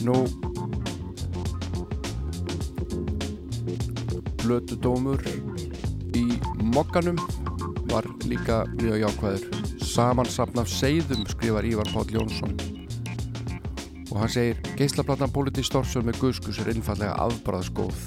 [0.10, 0.24] Nú
[4.42, 5.22] Blötudómur
[6.18, 6.24] í
[6.74, 7.20] mokkanum
[7.92, 9.44] var líka mjög jákvæður.
[9.86, 12.56] Samansapn af seiðum skrifar Ívar Páll Jónsson.
[14.10, 18.00] Og hann segir geislaplatna Politi Storsjón með Guðskus er einfallega afbræðsgóð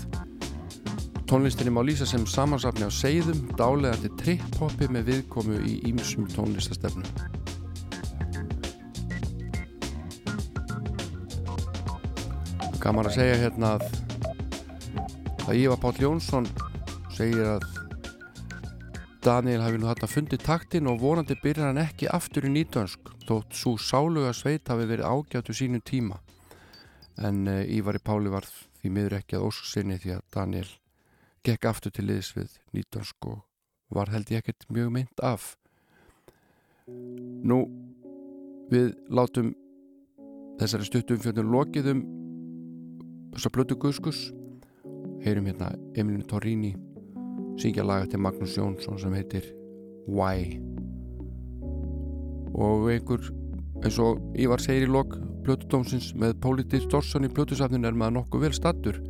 [1.31, 7.42] Tónlistinni má lýsa sem samansapni af seiðum dálegandi trip-hoppi með viðkomu í ímsum tónlistastefnum
[12.83, 13.85] Gaman að segja hérna að
[15.47, 16.49] að Ívar Páll Jónsson
[17.15, 17.67] segir að
[19.23, 23.13] Daniel hafi nú hægt að fundi taktin og vonandi byrjar hann ekki aftur í nýtönsk
[23.29, 26.19] þótt svo sáluga sveit hafi verið ágjátt úr sínum tíma.
[27.23, 30.71] En eh, Ívar í Páli var því miður ekki að ósk sinni því að Daniel
[31.47, 33.45] gekk aftur til liðs við nýtönsk og
[33.95, 35.53] var held ég ekkert mjög mynd af.
[36.91, 37.61] Nú
[38.75, 39.55] við látum
[40.59, 42.03] þessari stuttum fjörnum lokiðum
[43.33, 44.23] þessar blötu guðskus
[45.25, 46.73] heyrum hérna Emilin Torrini
[47.61, 49.47] syngja laga til Magnús Jónsson sem heitir
[50.09, 50.59] Why.
[52.53, 53.29] Og einhver
[53.83, 55.17] eins og Ívar segir í lok
[55.47, 59.01] blötudómsins með Póli Distorson í blötusafnun er maður nokkuð vel stattur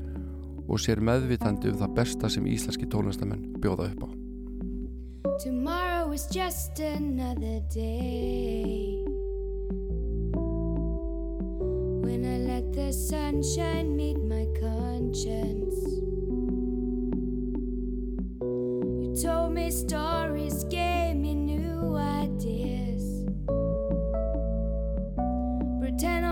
[0.69, 4.09] og sér meðvitandi um það besta sem íslenski tónlistamenn bjóða upp á.
[5.43, 9.22] Tomorrow is just another day.
[12.03, 15.75] when I let the sunshine meet my conscience.
[19.01, 23.25] You told me stories, gave me new ideas.
[25.81, 26.27] Pretend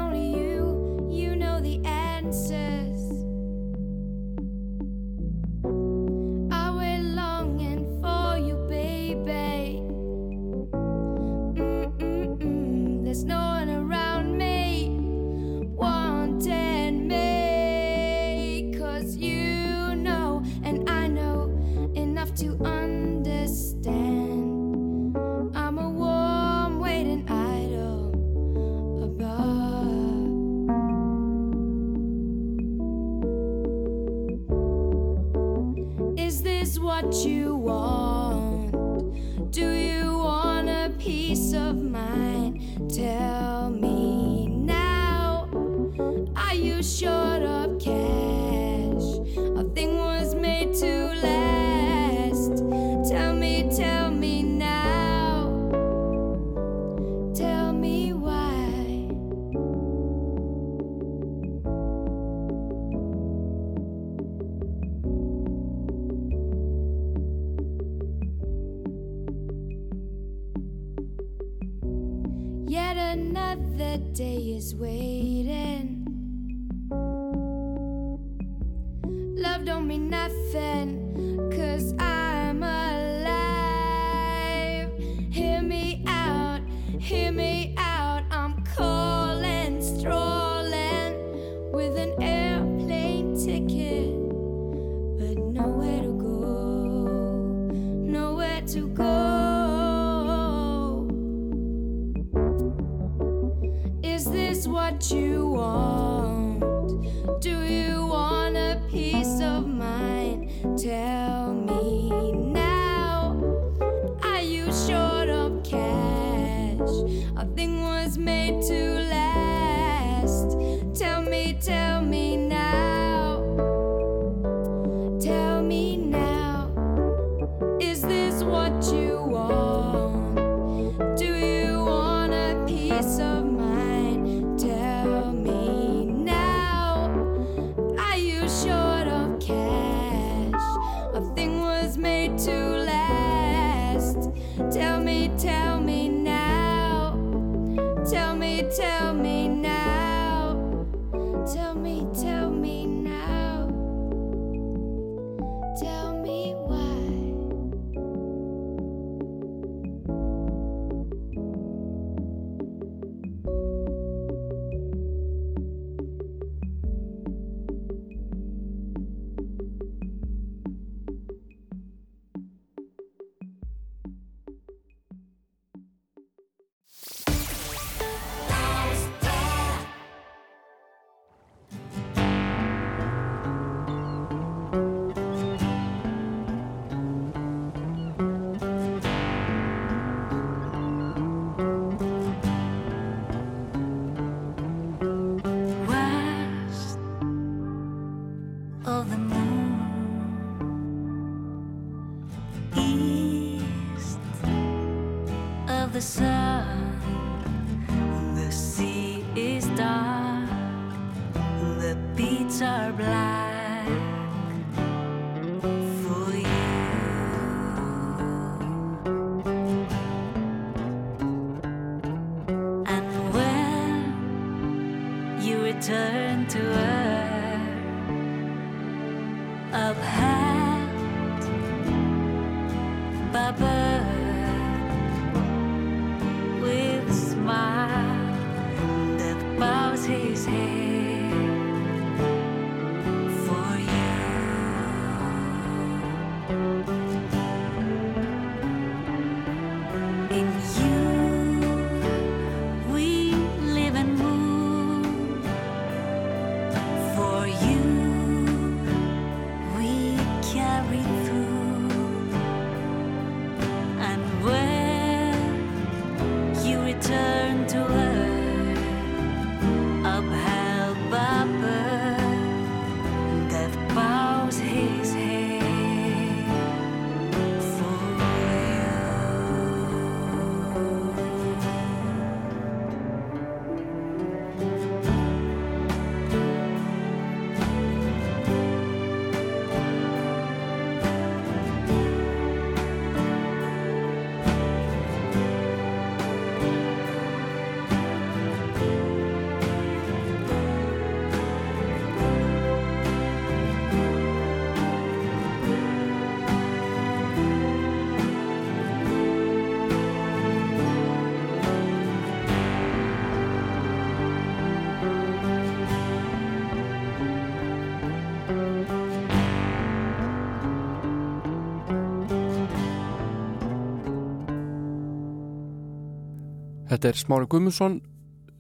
[327.01, 327.95] Þetta er Smári Guðmundsson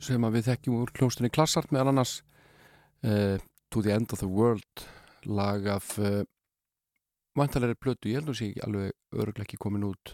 [0.00, 2.12] sem við þekkjum úr hljómsdunni Klassart meðal annars
[3.04, 3.36] uh,
[3.68, 4.84] To the End of the World
[5.28, 6.22] lag af uh,
[7.36, 10.12] vantalegri plötu, ég held að sé ekki alveg öruglega ekki komin út.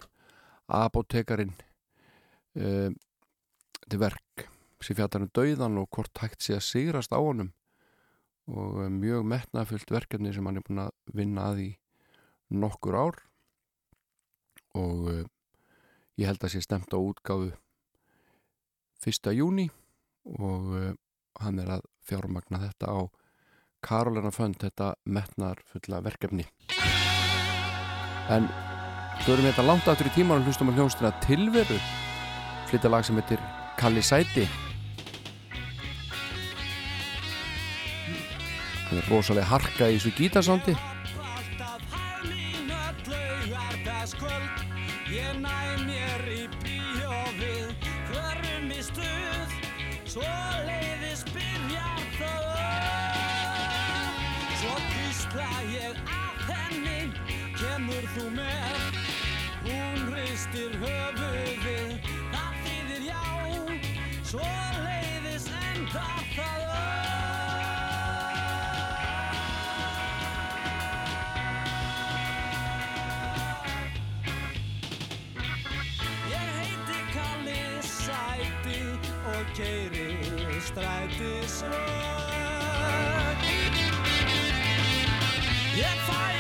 [0.67, 4.43] Apotekarinn uh, þetta er verk
[4.83, 7.53] sem fjallar um dauðan og hvort hægt sé að sigrast á honum.
[8.51, 11.69] Og mjög metnafullt verkefni sem hann er búin að vinna að í
[12.51, 13.23] nokkur ár.
[14.83, 15.15] Og
[16.19, 17.55] ég held að sé stemt á útgáfu
[19.05, 19.33] 1.
[19.37, 19.69] júni
[20.39, 20.93] og uh,
[21.43, 22.99] hann er að fjármagna þetta á
[23.87, 26.47] Karolina Fönd, þetta metnar fulla verkefni.
[28.33, 28.49] En
[29.23, 31.79] förum þetta langt aftur í tíman og hlustum á hljónstina Tilveru.
[32.67, 33.43] Flytja lag sem heitir
[33.79, 34.49] Kalli Sæti.
[38.87, 40.75] Það er rosalega harka í þessu gítarsándi
[79.57, 80.09] keiri
[80.61, 81.77] strætisvögn
[85.77, 86.36] Ég fæ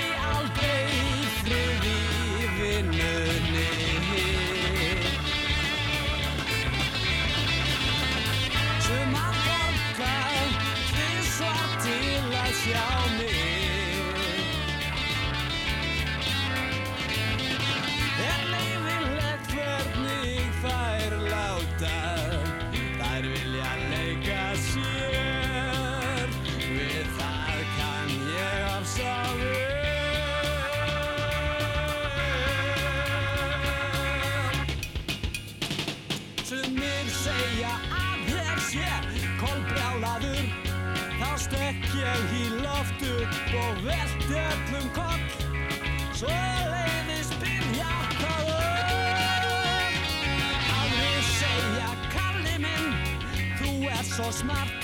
[54.16, 54.75] þú ert svo smart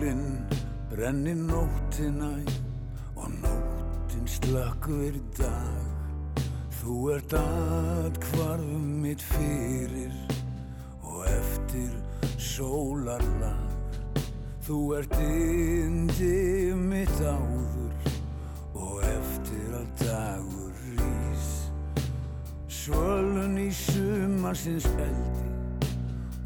[0.00, 0.46] sólinn
[0.90, 2.32] brenni nóttina
[3.16, 6.40] og nóttin slakkur dag.
[6.80, 10.14] Þú ert aðkvarðum mitt fyrir
[11.04, 11.92] og eftir
[12.38, 14.24] sólarlag.
[14.64, 17.92] Þú ert indi mitt áður
[18.72, 21.50] og eftir að dagur rís.
[22.68, 25.52] Svölun í sumarsins eldi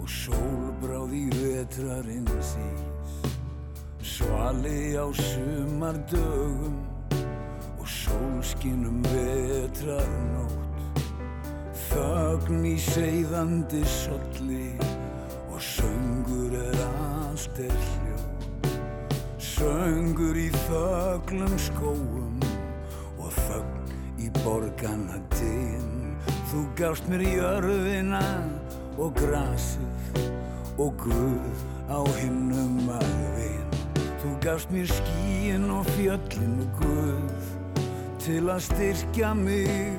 [0.00, 2.93] og sólbráð í vetrarins í
[4.14, 6.76] svali á sumardögum
[7.80, 11.02] og sólskinum vetrarnótt.
[11.88, 14.70] Þögn í seiðandi solli
[15.50, 18.20] og söngur er allt er hljó
[19.54, 22.38] söngur í þöglum skóum
[23.18, 23.92] og þögn
[24.22, 26.16] í borgana dinn
[26.50, 28.24] þú gafst mér jörðina
[28.98, 30.24] og grasið
[30.78, 33.63] og Guð á himnum að vinn
[34.24, 37.48] þú gafst mér skíin og fjöllin og Guð
[38.24, 39.98] til að styrkja mig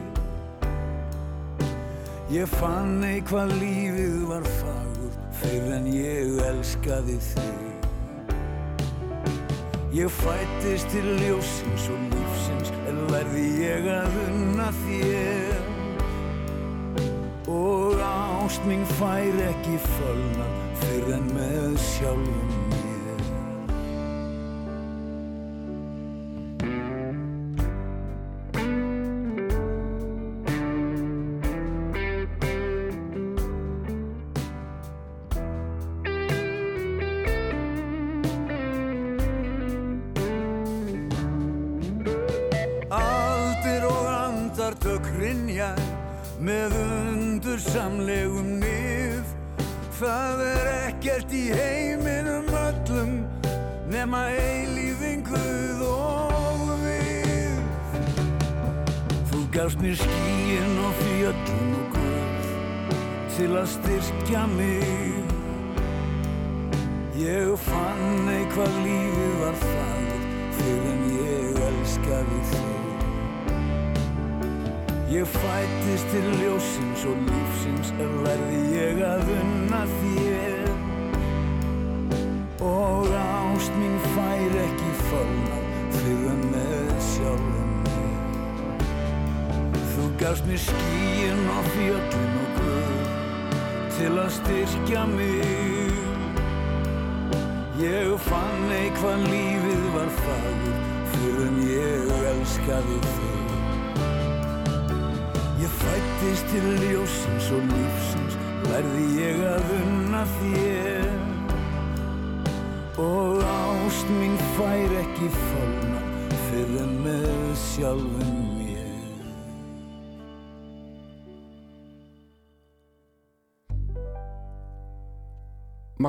[2.34, 7.86] Ég fann ei hvað lífið var fagur fyrir en ég elskaði þig.
[9.94, 15.72] Ég fættist til ljósins og lífsins en verði ég að unna þér.
[17.54, 20.50] Og ást mín fær ekki fölna
[20.82, 22.65] fyrir en með sjálfum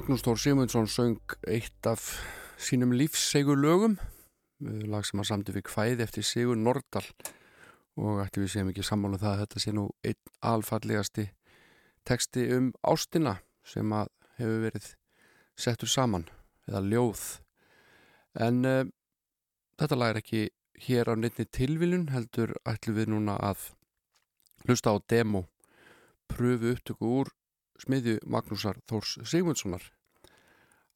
[0.06, 1.98] Magnús Þór Sigmundsson söng eitt af
[2.62, 3.96] sínum lífssegur lögum
[4.62, 7.02] lag sem að samti við kvæði eftir Sigur Nordal.
[7.98, 11.24] Og ætti við séum ekki sammála um það að þetta sé nú einn alfallegasti
[12.06, 13.32] teksti um ástina
[13.66, 14.86] sem að hefur verið
[15.58, 16.28] settur saman
[16.70, 17.24] eða ljóð.
[18.46, 18.86] En uh,
[19.82, 20.44] þetta lag er ekki
[20.86, 23.72] hér á neittni tilviljun heldur ætlum við núna að
[24.68, 25.48] hlusta á demo
[26.30, 27.34] pröfu upptöku úr
[27.82, 29.95] smiðju Magnúsar Þórs Sigmundssonar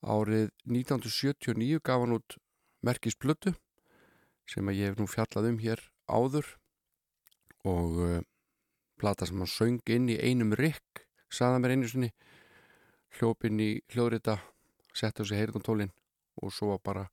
[0.01, 2.37] árið 1979 gaf hann út
[2.87, 3.55] merkisplötu
[4.49, 6.47] sem að ég hef nú fjallað um hér áður
[7.69, 8.21] og uh,
[9.01, 12.11] plata sem hann söng inn í einum rikk saða mér einu sinni.
[13.19, 14.39] Hljóp inn í hljóðrita
[14.95, 15.93] sett á sig heyrðantólin
[16.43, 17.09] og svo bara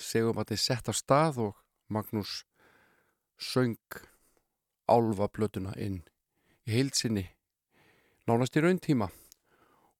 [0.00, 1.60] segum að þið sett á stað og
[1.92, 2.42] Magnús
[3.36, 3.76] söng
[4.88, 6.02] álfa plötuna inn
[6.66, 7.26] í heilsinni
[8.28, 9.08] nánast í raun tíma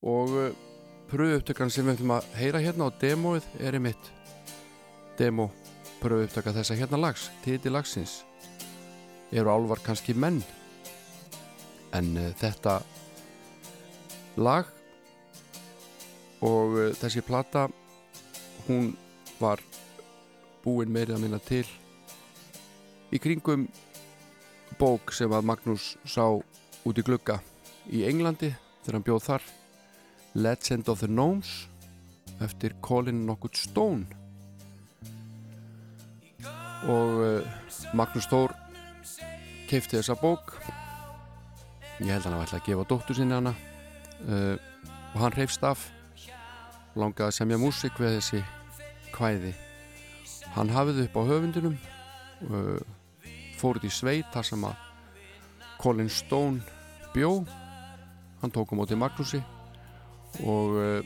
[0.02, 0.35] og
[1.12, 4.06] uh, pröfu upptökan sem við ætlum að heyra hérna á demóið er einmitt
[5.18, 5.51] demo
[6.01, 8.22] pröfu upptöka þessa hérna lags titi lagsins.
[9.32, 10.43] Eru álvar kannski menn?
[11.93, 12.80] En uh, þetta
[14.40, 14.66] lag
[16.40, 17.68] og uh, þessi plata
[18.66, 18.94] hún
[19.39, 19.60] var
[20.64, 21.66] búin meirið að minna til
[23.12, 23.68] í kringum
[24.80, 27.43] bók sem að Magnús sá út í glugga
[27.93, 29.52] í Englandi þegar hann bjóð þar
[30.34, 31.68] Legend of the Gnomes
[32.40, 34.06] eftir Colin Knockwood Stone.
[36.88, 37.50] Og uh,
[37.94, 38.54] Magnús Þór
[39.68, 40.56] keifti þessa bók.
[42.00, 43.52] Ég held hann að ætla að gefa dóttur sinni hana.
[44.24, 44.56] Uh,
[45.12, 45.84] og hann reyfst af.
[46.96, 48.42] Langaði að semja músik við þessi
[49.12, 49.54] kvæði.
[50.56, 51.78] Hann hafið upp á höfundunum
[52.48, 52.80] uh,
[53.60, 54.88] fóruð í sveit þar sem að
[55.80, 56.64] Colin Stone
[57.14, 57.42] bjó.
[58.40, 59.44] Hann tók á móti Magnúsi
[60.40, 61.04] og uh,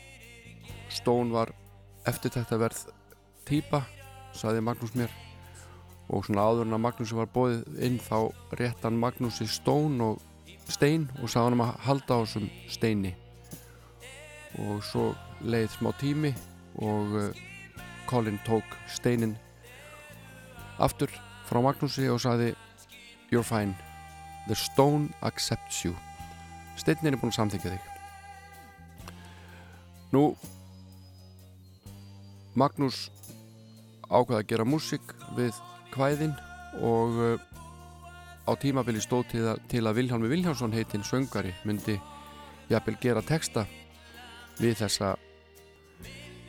[0.92, 1.50] Stone var
[2.06, 2.82] eftir þetta verð
[3.46, 3.82] týpa
[4.36, 5.12] saði Magnús mér.
[6.06, 8.30] Og svona áður en að Magnúsi var bóðið inn þá
[8.60, 10.22] rétt hann Magnúsi Stone og
[10.70, 13.14] stein og sagði hann að halda á þessum steini.
[14.62, 15.08] Og svo
[15.42, 16.32] leið smá tími
[16.78, 17.42] og uh,
[18.06, 19.34] Colin tók steinin
[20.78, 21.10] aftur
[21.48, 22.54] frá Magnúsi og sagði
[23.32, 23.74] You're fine,
[24.46, 25.96] the stone accepts you.
[26.78, 27.95] Steinin er búin að samþykja þig
[30.14, 30.30] Nú
[32.56, 33.10] Magnús
[34.06, 35.56] ákvaði að gera músík við
[35.92, 36.34] kvæðin
[36.86, 37.40] og uh,
[38.46, 41.98] á tímabili stóð til að, til að Vilhjálmi Vilhjálmsson heitinn söngari myndi
[42.70, 43.66] jafnvel gera texta
[44.60, 45.16] við þessa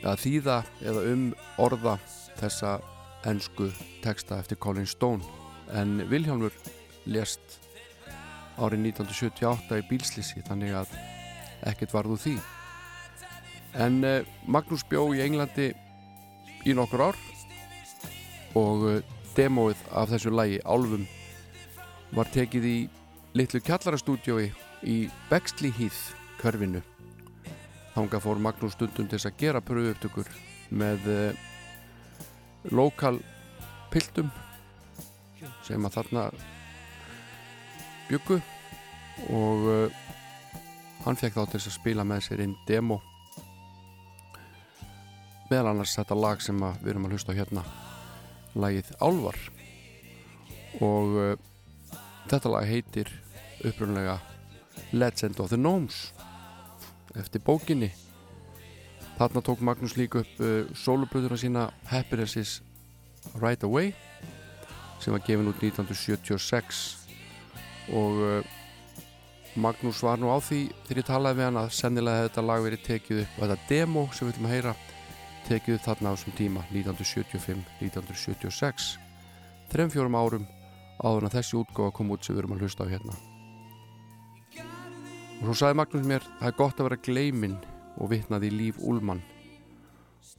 [0.06, 1.24] að þýða eða um
[1.60, 1.96] orða
[2.38, 2.78] þessa
[3.26, 3.72] ennsku
[4.04, 5.24] texta eftir Colin Stone.
[5.74, 6.54] En Vilhjálmur
[7.10, 7.58] lést
[8.56, 10.94] árið 1978 í bílslisi þannig að
[11.68, 12.36] ekkert varð úr því
[13.78, 15.70] en uh, Magnús bjó í Englandi
[16.66, 17.18] í nokkur ár
[18.58, 18.98] og uh,
[19.36, 21.06] demóið af þessu lægi Álfum
[22.16, 22.76] var tekið í
[23.38, 24.48] litlu kjallarastúdjói
[24.88, 24.96] í
[25.28, 26.82] Bexley Heath körfinu.
[27.94, 30.30] Þanga fór Magnús stundum til að gera pröfu upptökur
[30.70, 31.44] með uh,
[32.74, 33.18] lokal
[33.92, 34.32] piltum
[35.66, 36.24] sem að þarna
[38.08, 38.40] byggu
[39.34, 39.92] og
[41.04, 42.98] hann fekk þá til að spila með sér inn demo
[45.48, 47.64] meðal annars þetta lag sem við erum að hlusta á hérna
[48.58, 49.38] lagið Álvar
[50.84, 51.30] og uh,
[52.28, 53.10] þetta lag heitir
[53.64, 54.18] upprunlega
[54.92, 56.12] Legend of the Gnomes.
[57.18, 57.90] Eftir bókinni.
[59.18, 62.60] Þarna tók Magnús líka upp uh, soloplöðuna sína Happiness
[63.34, 63.94] Right Away
[64.98, 66.84] sem var gefin út 1976
[67.94, 68.54] og uh,
[69.58, 72.84] Magnús var nú á því þegar ég talaði við hann að sennilega þetta lag verið
[72.86, 74.74] tekið upp og þetta demo sem við viljum að heyra
[75.48, 79.00] tekið þarna á þessum tíma 1975-1976
[79.72, 80.44] þrem fjórum árum
[81.00, 83.14] áður en þessi útgóða kom út sem við erum að hlusta á hérna.
[85.38, 87.56] Og svo sagði Magnús mér það er gott að vera gleimin
[87.96, 89.22] og vitnaði líf Úlmann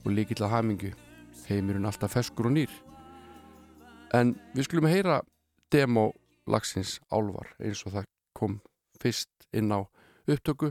[0.04, 0.90] og líkill að hamingu
[1.48, 2.72] heimurinn alltaf feskur og nýr.
[4.14, 5.16] En við skulum heyra
[5.72, 6.04] demo
[6.50, 8.04] lagsins Álvar eins og það
[8.36, 8.60] kom
[9.00, 9.78] fyrst inn á
[10.30, 10.68] upptöku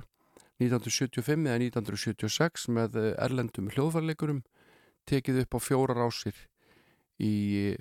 [0.60, 4.44] 1975 eða 1976 með erlendum hljóðvarleikurum
[5.10, 6.36] tekið upp á fjórar ásir
[7.20, 7.76] í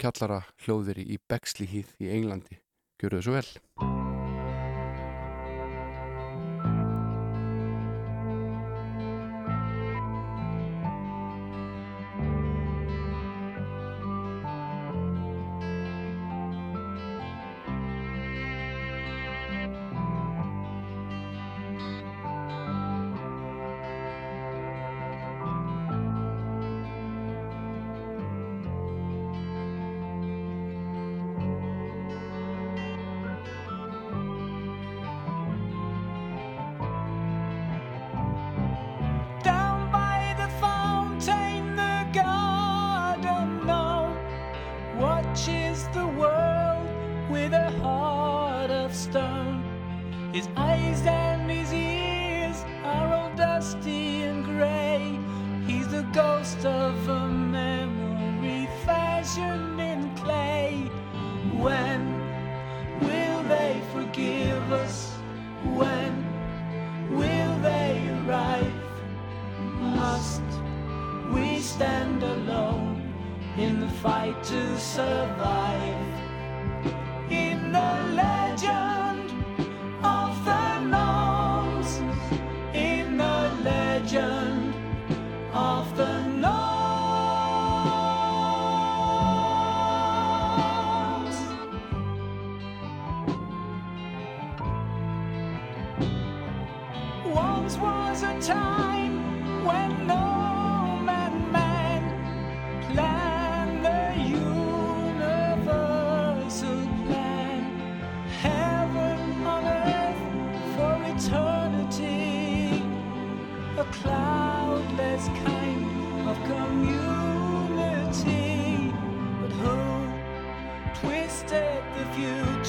[0.00, 2.62] kjallara hljóðveri í Bexley Heath í Englandi.
[3.00, 4.09] Gjöru svo vel.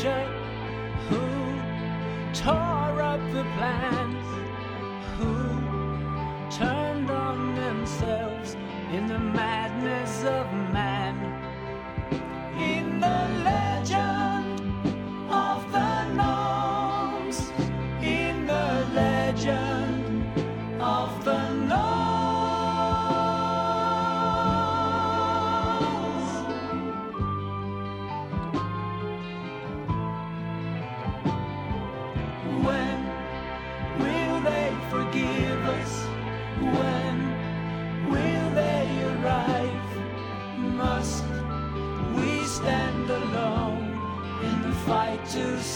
[0.02, 0.26] Future?
[1.10, 4.26] Who tore up the plans?
[5.18, 5.36] Who
[6.50, 8.56] turned on themselves
[8.92, 10.61] in the madness of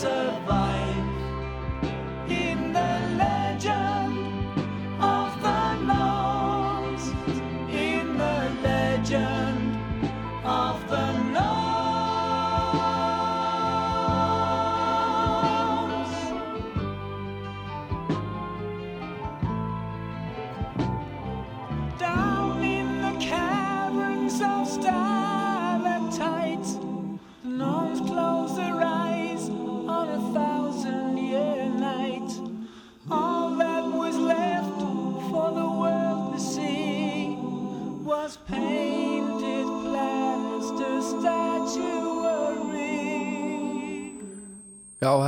[0.06, 0.45] to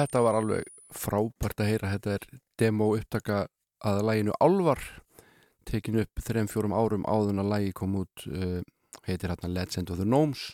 [0.02, 1.91] þetta var alveg frábært að heyra.
[1.95, 2.28] Þetta er
[2.60, 3.44] demo upptaka
[3.86, 4.82] að læginu Álvar
[5.68, 8.61] tekin upp þrem fjórum árum áðun að lægi kom út uh,
[9.07, 10.53] heitir hérna Legend of the Gnomes.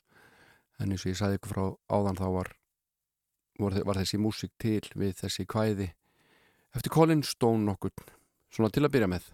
[0.81, 2.49] En eins og ég sagði ykkur frá áðan þá var,
[3.61, 5.91] var, var þessi músík til við þessi kvæði
[6.73, 7.93] eftir Colin Stone nokkur
[8.53, 9.27] svona til að byrja með.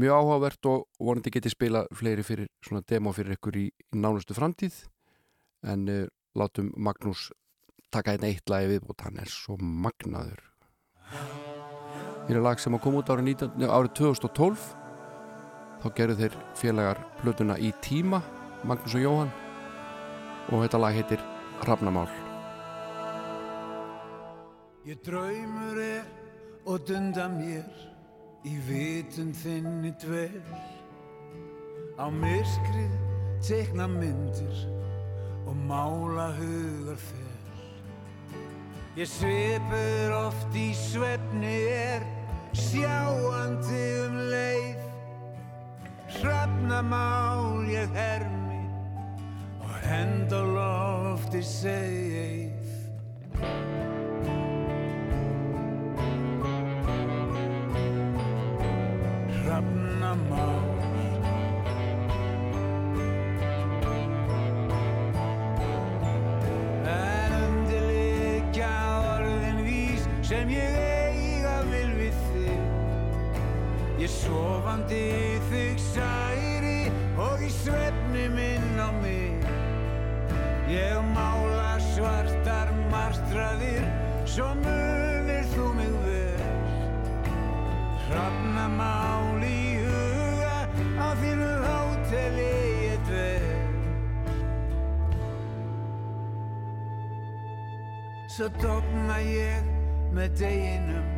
[0.00, 4.74] Mjög áhugavert og vonandi geti spila fleiri fyrir svona demo fyrir ykkur í nánustu framtíð.
[5.68, 6.06] En uh,
[6.38, 7.28] látum Magnús
[7.92, 10.40] taka einn eitt lagi viðbútt hann er svo magnaður.
[12.28, 14.66] Hér er lag sem að koma út árið, 19, nei, árið 2012
[15.82, 18.22] þá gerðu þeir félagar plötuna í tíma
[18.62, 19.32] Magnús og Jóhann.
[20.50, 21.22] Og þetta lag heitir
[21.62, 22.10] Hrafnamál.
[24.86, 26.06] Ég draumur er
[26.66, 27.66] og dunda mér
[28.46, 30.42] í vitund þinni dvel.
[31.98, 32.96] Á myrkrið
[33.42, 34.64] tekna myndir
[35.46, 37.31] og mála hugar fer
[38.92, 42.02] Ég svipur oft í svefni er
[42.52, 44.82] sjáandi um leið.
[46.18, 48.60] Hrafnamál ég hermi
[49.64, 52.68] og hend á lofti segið
[59.40, 60.71] Hrafnamál
[74.72, 76.90] sofandi þig særi
[77.20, 79.44] og í svefni minn á mig.
[80.72, 83.84] Ég mála svartar marstraðir
[84.24, 86.48] svo munir þú mig vel.
[88.06, 90.64] Hrafnamál í huga
[90.96, 92.48] á þínu hóteli
[92.88, 93.54] ég dvel.
[98.24, 99.72] Svo dofna ég
[100.16, 101.08] með deginum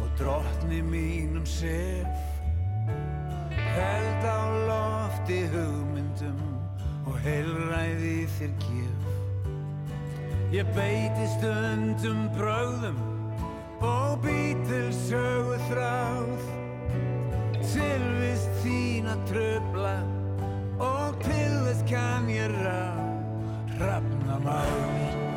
[0.00, 2.31] og drottni mínum sef
[3.82, 4.40] Held á
[4.70, 6.40] lofti hugmyndum
[7.10, 9.02] og heilræði þér gef
[10.52, 12.98] Ég beiti stundum bröðum
[13.80, 16.44] og býtil sögu þráð.
[17.72, 19.96] Tilvist þín að tröfla
[20.76, 23.00] og til þess kann ég ráð.
[23.78, 25.31] Hrafnamál Og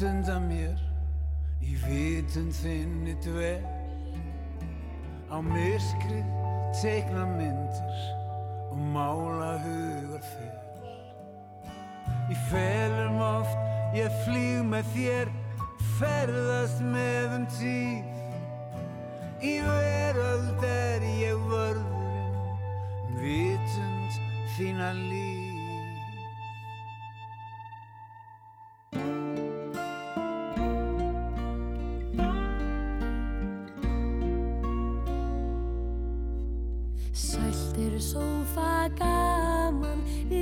[0.00, 0.78] og dunda mér
[1.60, 3.64] í vitund þinni dvel
[5.28, 6.30] á myrkrið
[6.80, 7.98] teikna myndir
[8.70, 10.56] og mála hugar fer
[12.32, 13.58] Í felum oft
[13.98, 15.34] ég flýg með þér
[15.98, 24.12] ferðast með um tíð í veröld er ég vörðurinn vitund
[24.56, 25.39] þína líf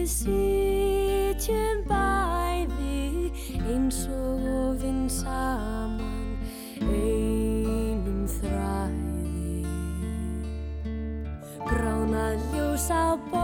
[0.08, 3.28] sitjum bæði
[3.68, 6.38] eins og ofinn saman
[6.80, 9.66] einum þræði.
[11.68, 13.37] Grána ljós á bóði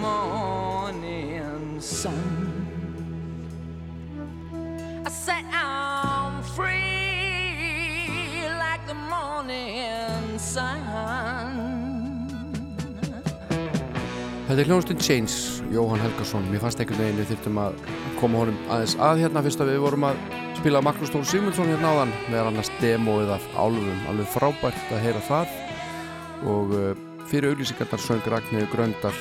[0.00, 2.14] morning sun.
[5.04, 10.82] I said I'm free like the morning sun.
[14.46, 17.80] Þetta er hljónstund Chains, Jóhann Helgason Mér fannst einhvern veginn við þurftum að
[18.20, 20.20] koma honum aðeins að hérna fyrst að við vorum að
[20.60, 25.24] spila Magnús Þór Sigmundsson hérna áðan meðan annars demóið af álfum alveg frábært að heyra
[25.26, 25.56] það
[26.46, 26.92] og uh,
[27.26, 29.18] fyrir auglýsingarnar söng Ragnir Gröndal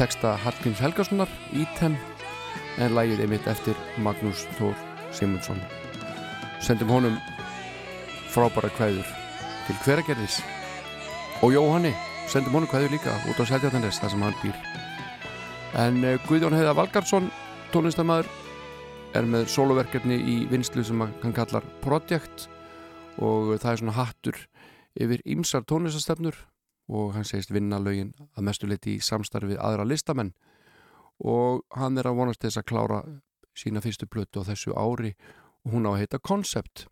[0.00, 1.92] texta Hallgríms Helgasonar Ítem
[2.80, 4.72] en lægið einmitt eftir Magnús Þór
[5.12, 5.58] Sigmundsson.
[6.64, 7.18] Sendum honum
[8.32, 9.10] frábæra kvæður
[9.66, 10.38] til hveragerðis.
[11.44, 11.92] Og Jóhanni
[12.32, 14.56] sendum honum kvæður líka út á Seltjarnanes þar sem hann býr.
[15.84, 17.28] En uh, Guðjón Heiða Valgarsson
[17.74, 18.30] tónlistamæður
[19.20, 22.48] er með soloverkefni í vinslu sem hann kallar Project.
[23.20, 24.40] Og það er svona hattur
[24.96, 26.40] yfir ýmsar tónlistastefnur
[26.90, 30.32] og hann segist vinna lögin að mestu leiti í samstarfi við aðra listamenn.
[31.22, 33.00] Og hann er að vonast þess að klára
[33.54, 35.14] sína fyrstu plötu á þessu ári
[35.64, 36.86] og hún á að heita Concept.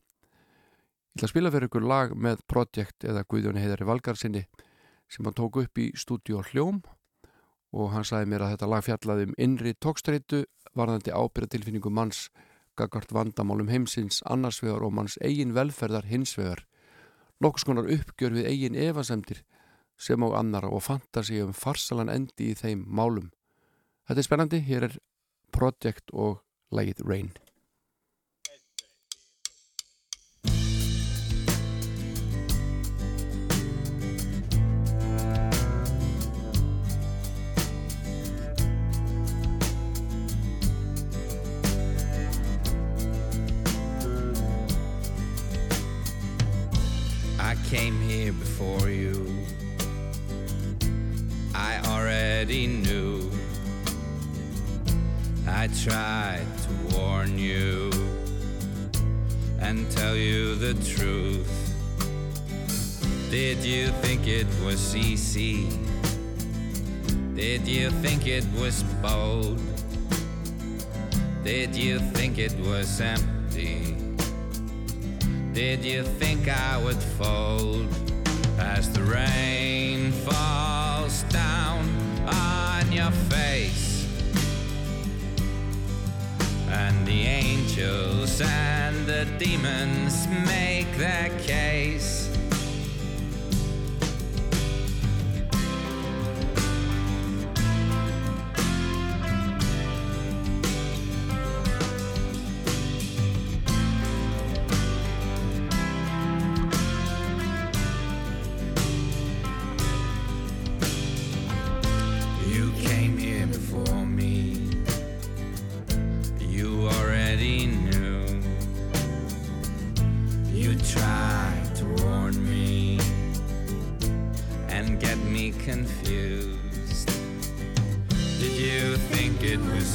[1.16, 4.44] Ég ætla að spila fyrir ykkur lag með Project eða Guðjóni Heiðari Valgarsinni
[5.08, 6.82] sem hann tók upp í stúdíu Hljóm
[7.72, 10.44] og hann sagði mér að þetta lag fjallaði um innri tókstreitu
[10.78, 12.28] varðandi ábyrratilfinningu manns
[12.78, 16.62] gagart vandamálum heimsins annars vegar og manns eigin velferðar hins vegar.
[17.42, 19.42] Nokkus konar uppgjör við eigin efasemdir
[19.98, 23.32] sem á annara og fantasi um farsalan endi í þeim málum
[24.08, 24.96] Þetta er spennandi, hér er
[25.52, 26.40] Project og
[26.72, 27.34] lagið Rain
[47.40, 49.07] I came here before you.
[52.38, 53.28] Already knew.
[55.48, 57.90] I tried to warn you
[59.58, 61.50] and tell you the truth.
[63.28, 65.68] Did you think it was easy?
[67.34, 69.60] Did you think it was bold?
[71.42, 73.96] Did you think it was empty?
[75.52, 77.88] Did you think I would fold
[78.60, 84.06] as the rain falls down on your face?
[86.70, 92.17] And the angels and the demons make their case.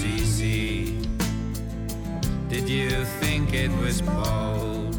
[0.03, 0.97] easy?
[2.49, 4.97] Did you think it was bold?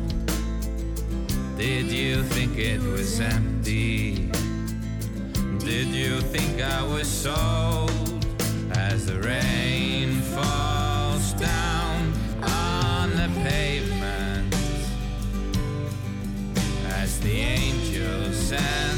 [1.56, 4.30] Did you think it was empty?
[5.58, 8.26] Did you think I was sold
[8.72, 12.12] as the rain falls down
[12.42, 14.54] on the pavement?
[17.00, 18.93] As the angels and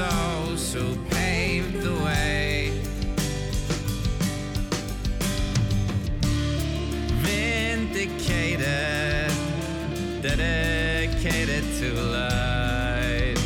[0.00, 2.70] souls who paved the way.
[7.26, 9.30] Vindicated,
[10.22, 13.38] dedicated to light.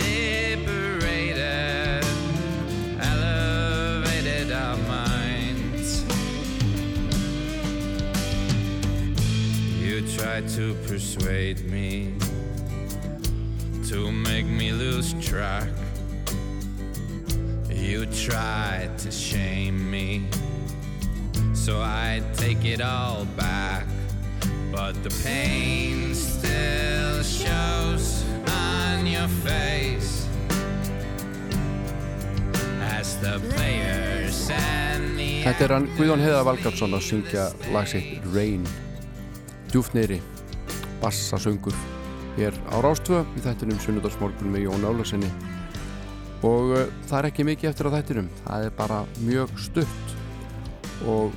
[0.00, 2.04] Liberated,
[3.14, 6.04] elevated our minds.
[9.80, 11.71] You tried to persuade me
[15.32, 15.68] track.
[17.70, 20.28] You tried to shame me,
[21.54, 23.86] so I take it all back.
[24.70, 30.28] But the pain still shows on your face
[32.82, 38.20] as the players and the Þetta er hann Guðjón Heiðar Valgardsson að syngja lag sitt
[38.36, 38.68] Rain
[39.72, 40.20] djúft neyri
[41.00, 41.91] bassasöngur
[42.36, 45.28] hér á Rástvö í þættinum Sunnudagsmorgun með Jón Álarsinni
[46.42, 50.16] og uh, það er ekki mikið eftir á þættinum það er bara mjög stutt.
[51.02, 51.34] Og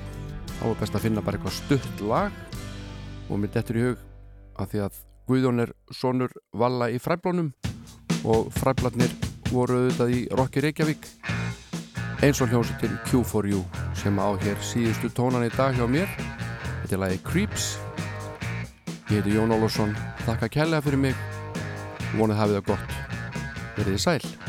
[0.60, 2.34] þá er best að finna bara eitthvað stutt lag
[3.30, 4.04] og mér dettur í hug
[4.62, 7.50] að því að Guðjón er sonur Valla í fræblónum
[8.30, 9.14] og fræblarnir
[9.50, 11.10] voru auðvitað í Rokki Reykjavík
[12.26, 13.64] eins og hljómsveitin Q4U
[13.98, 16.10] sem á hér síðustu tónan í dag hjá mér.
[16.86, 17.74] Þetta er lagi Creeps
[19.10, 19.94] ég heiti Jón Ólafsson.
[20.26, 21.16] Þakka kærlega fyrir mig.
[22.16, 23.00] Vonið hafið það gott.
[23.76, 24.45] Verið þið sæl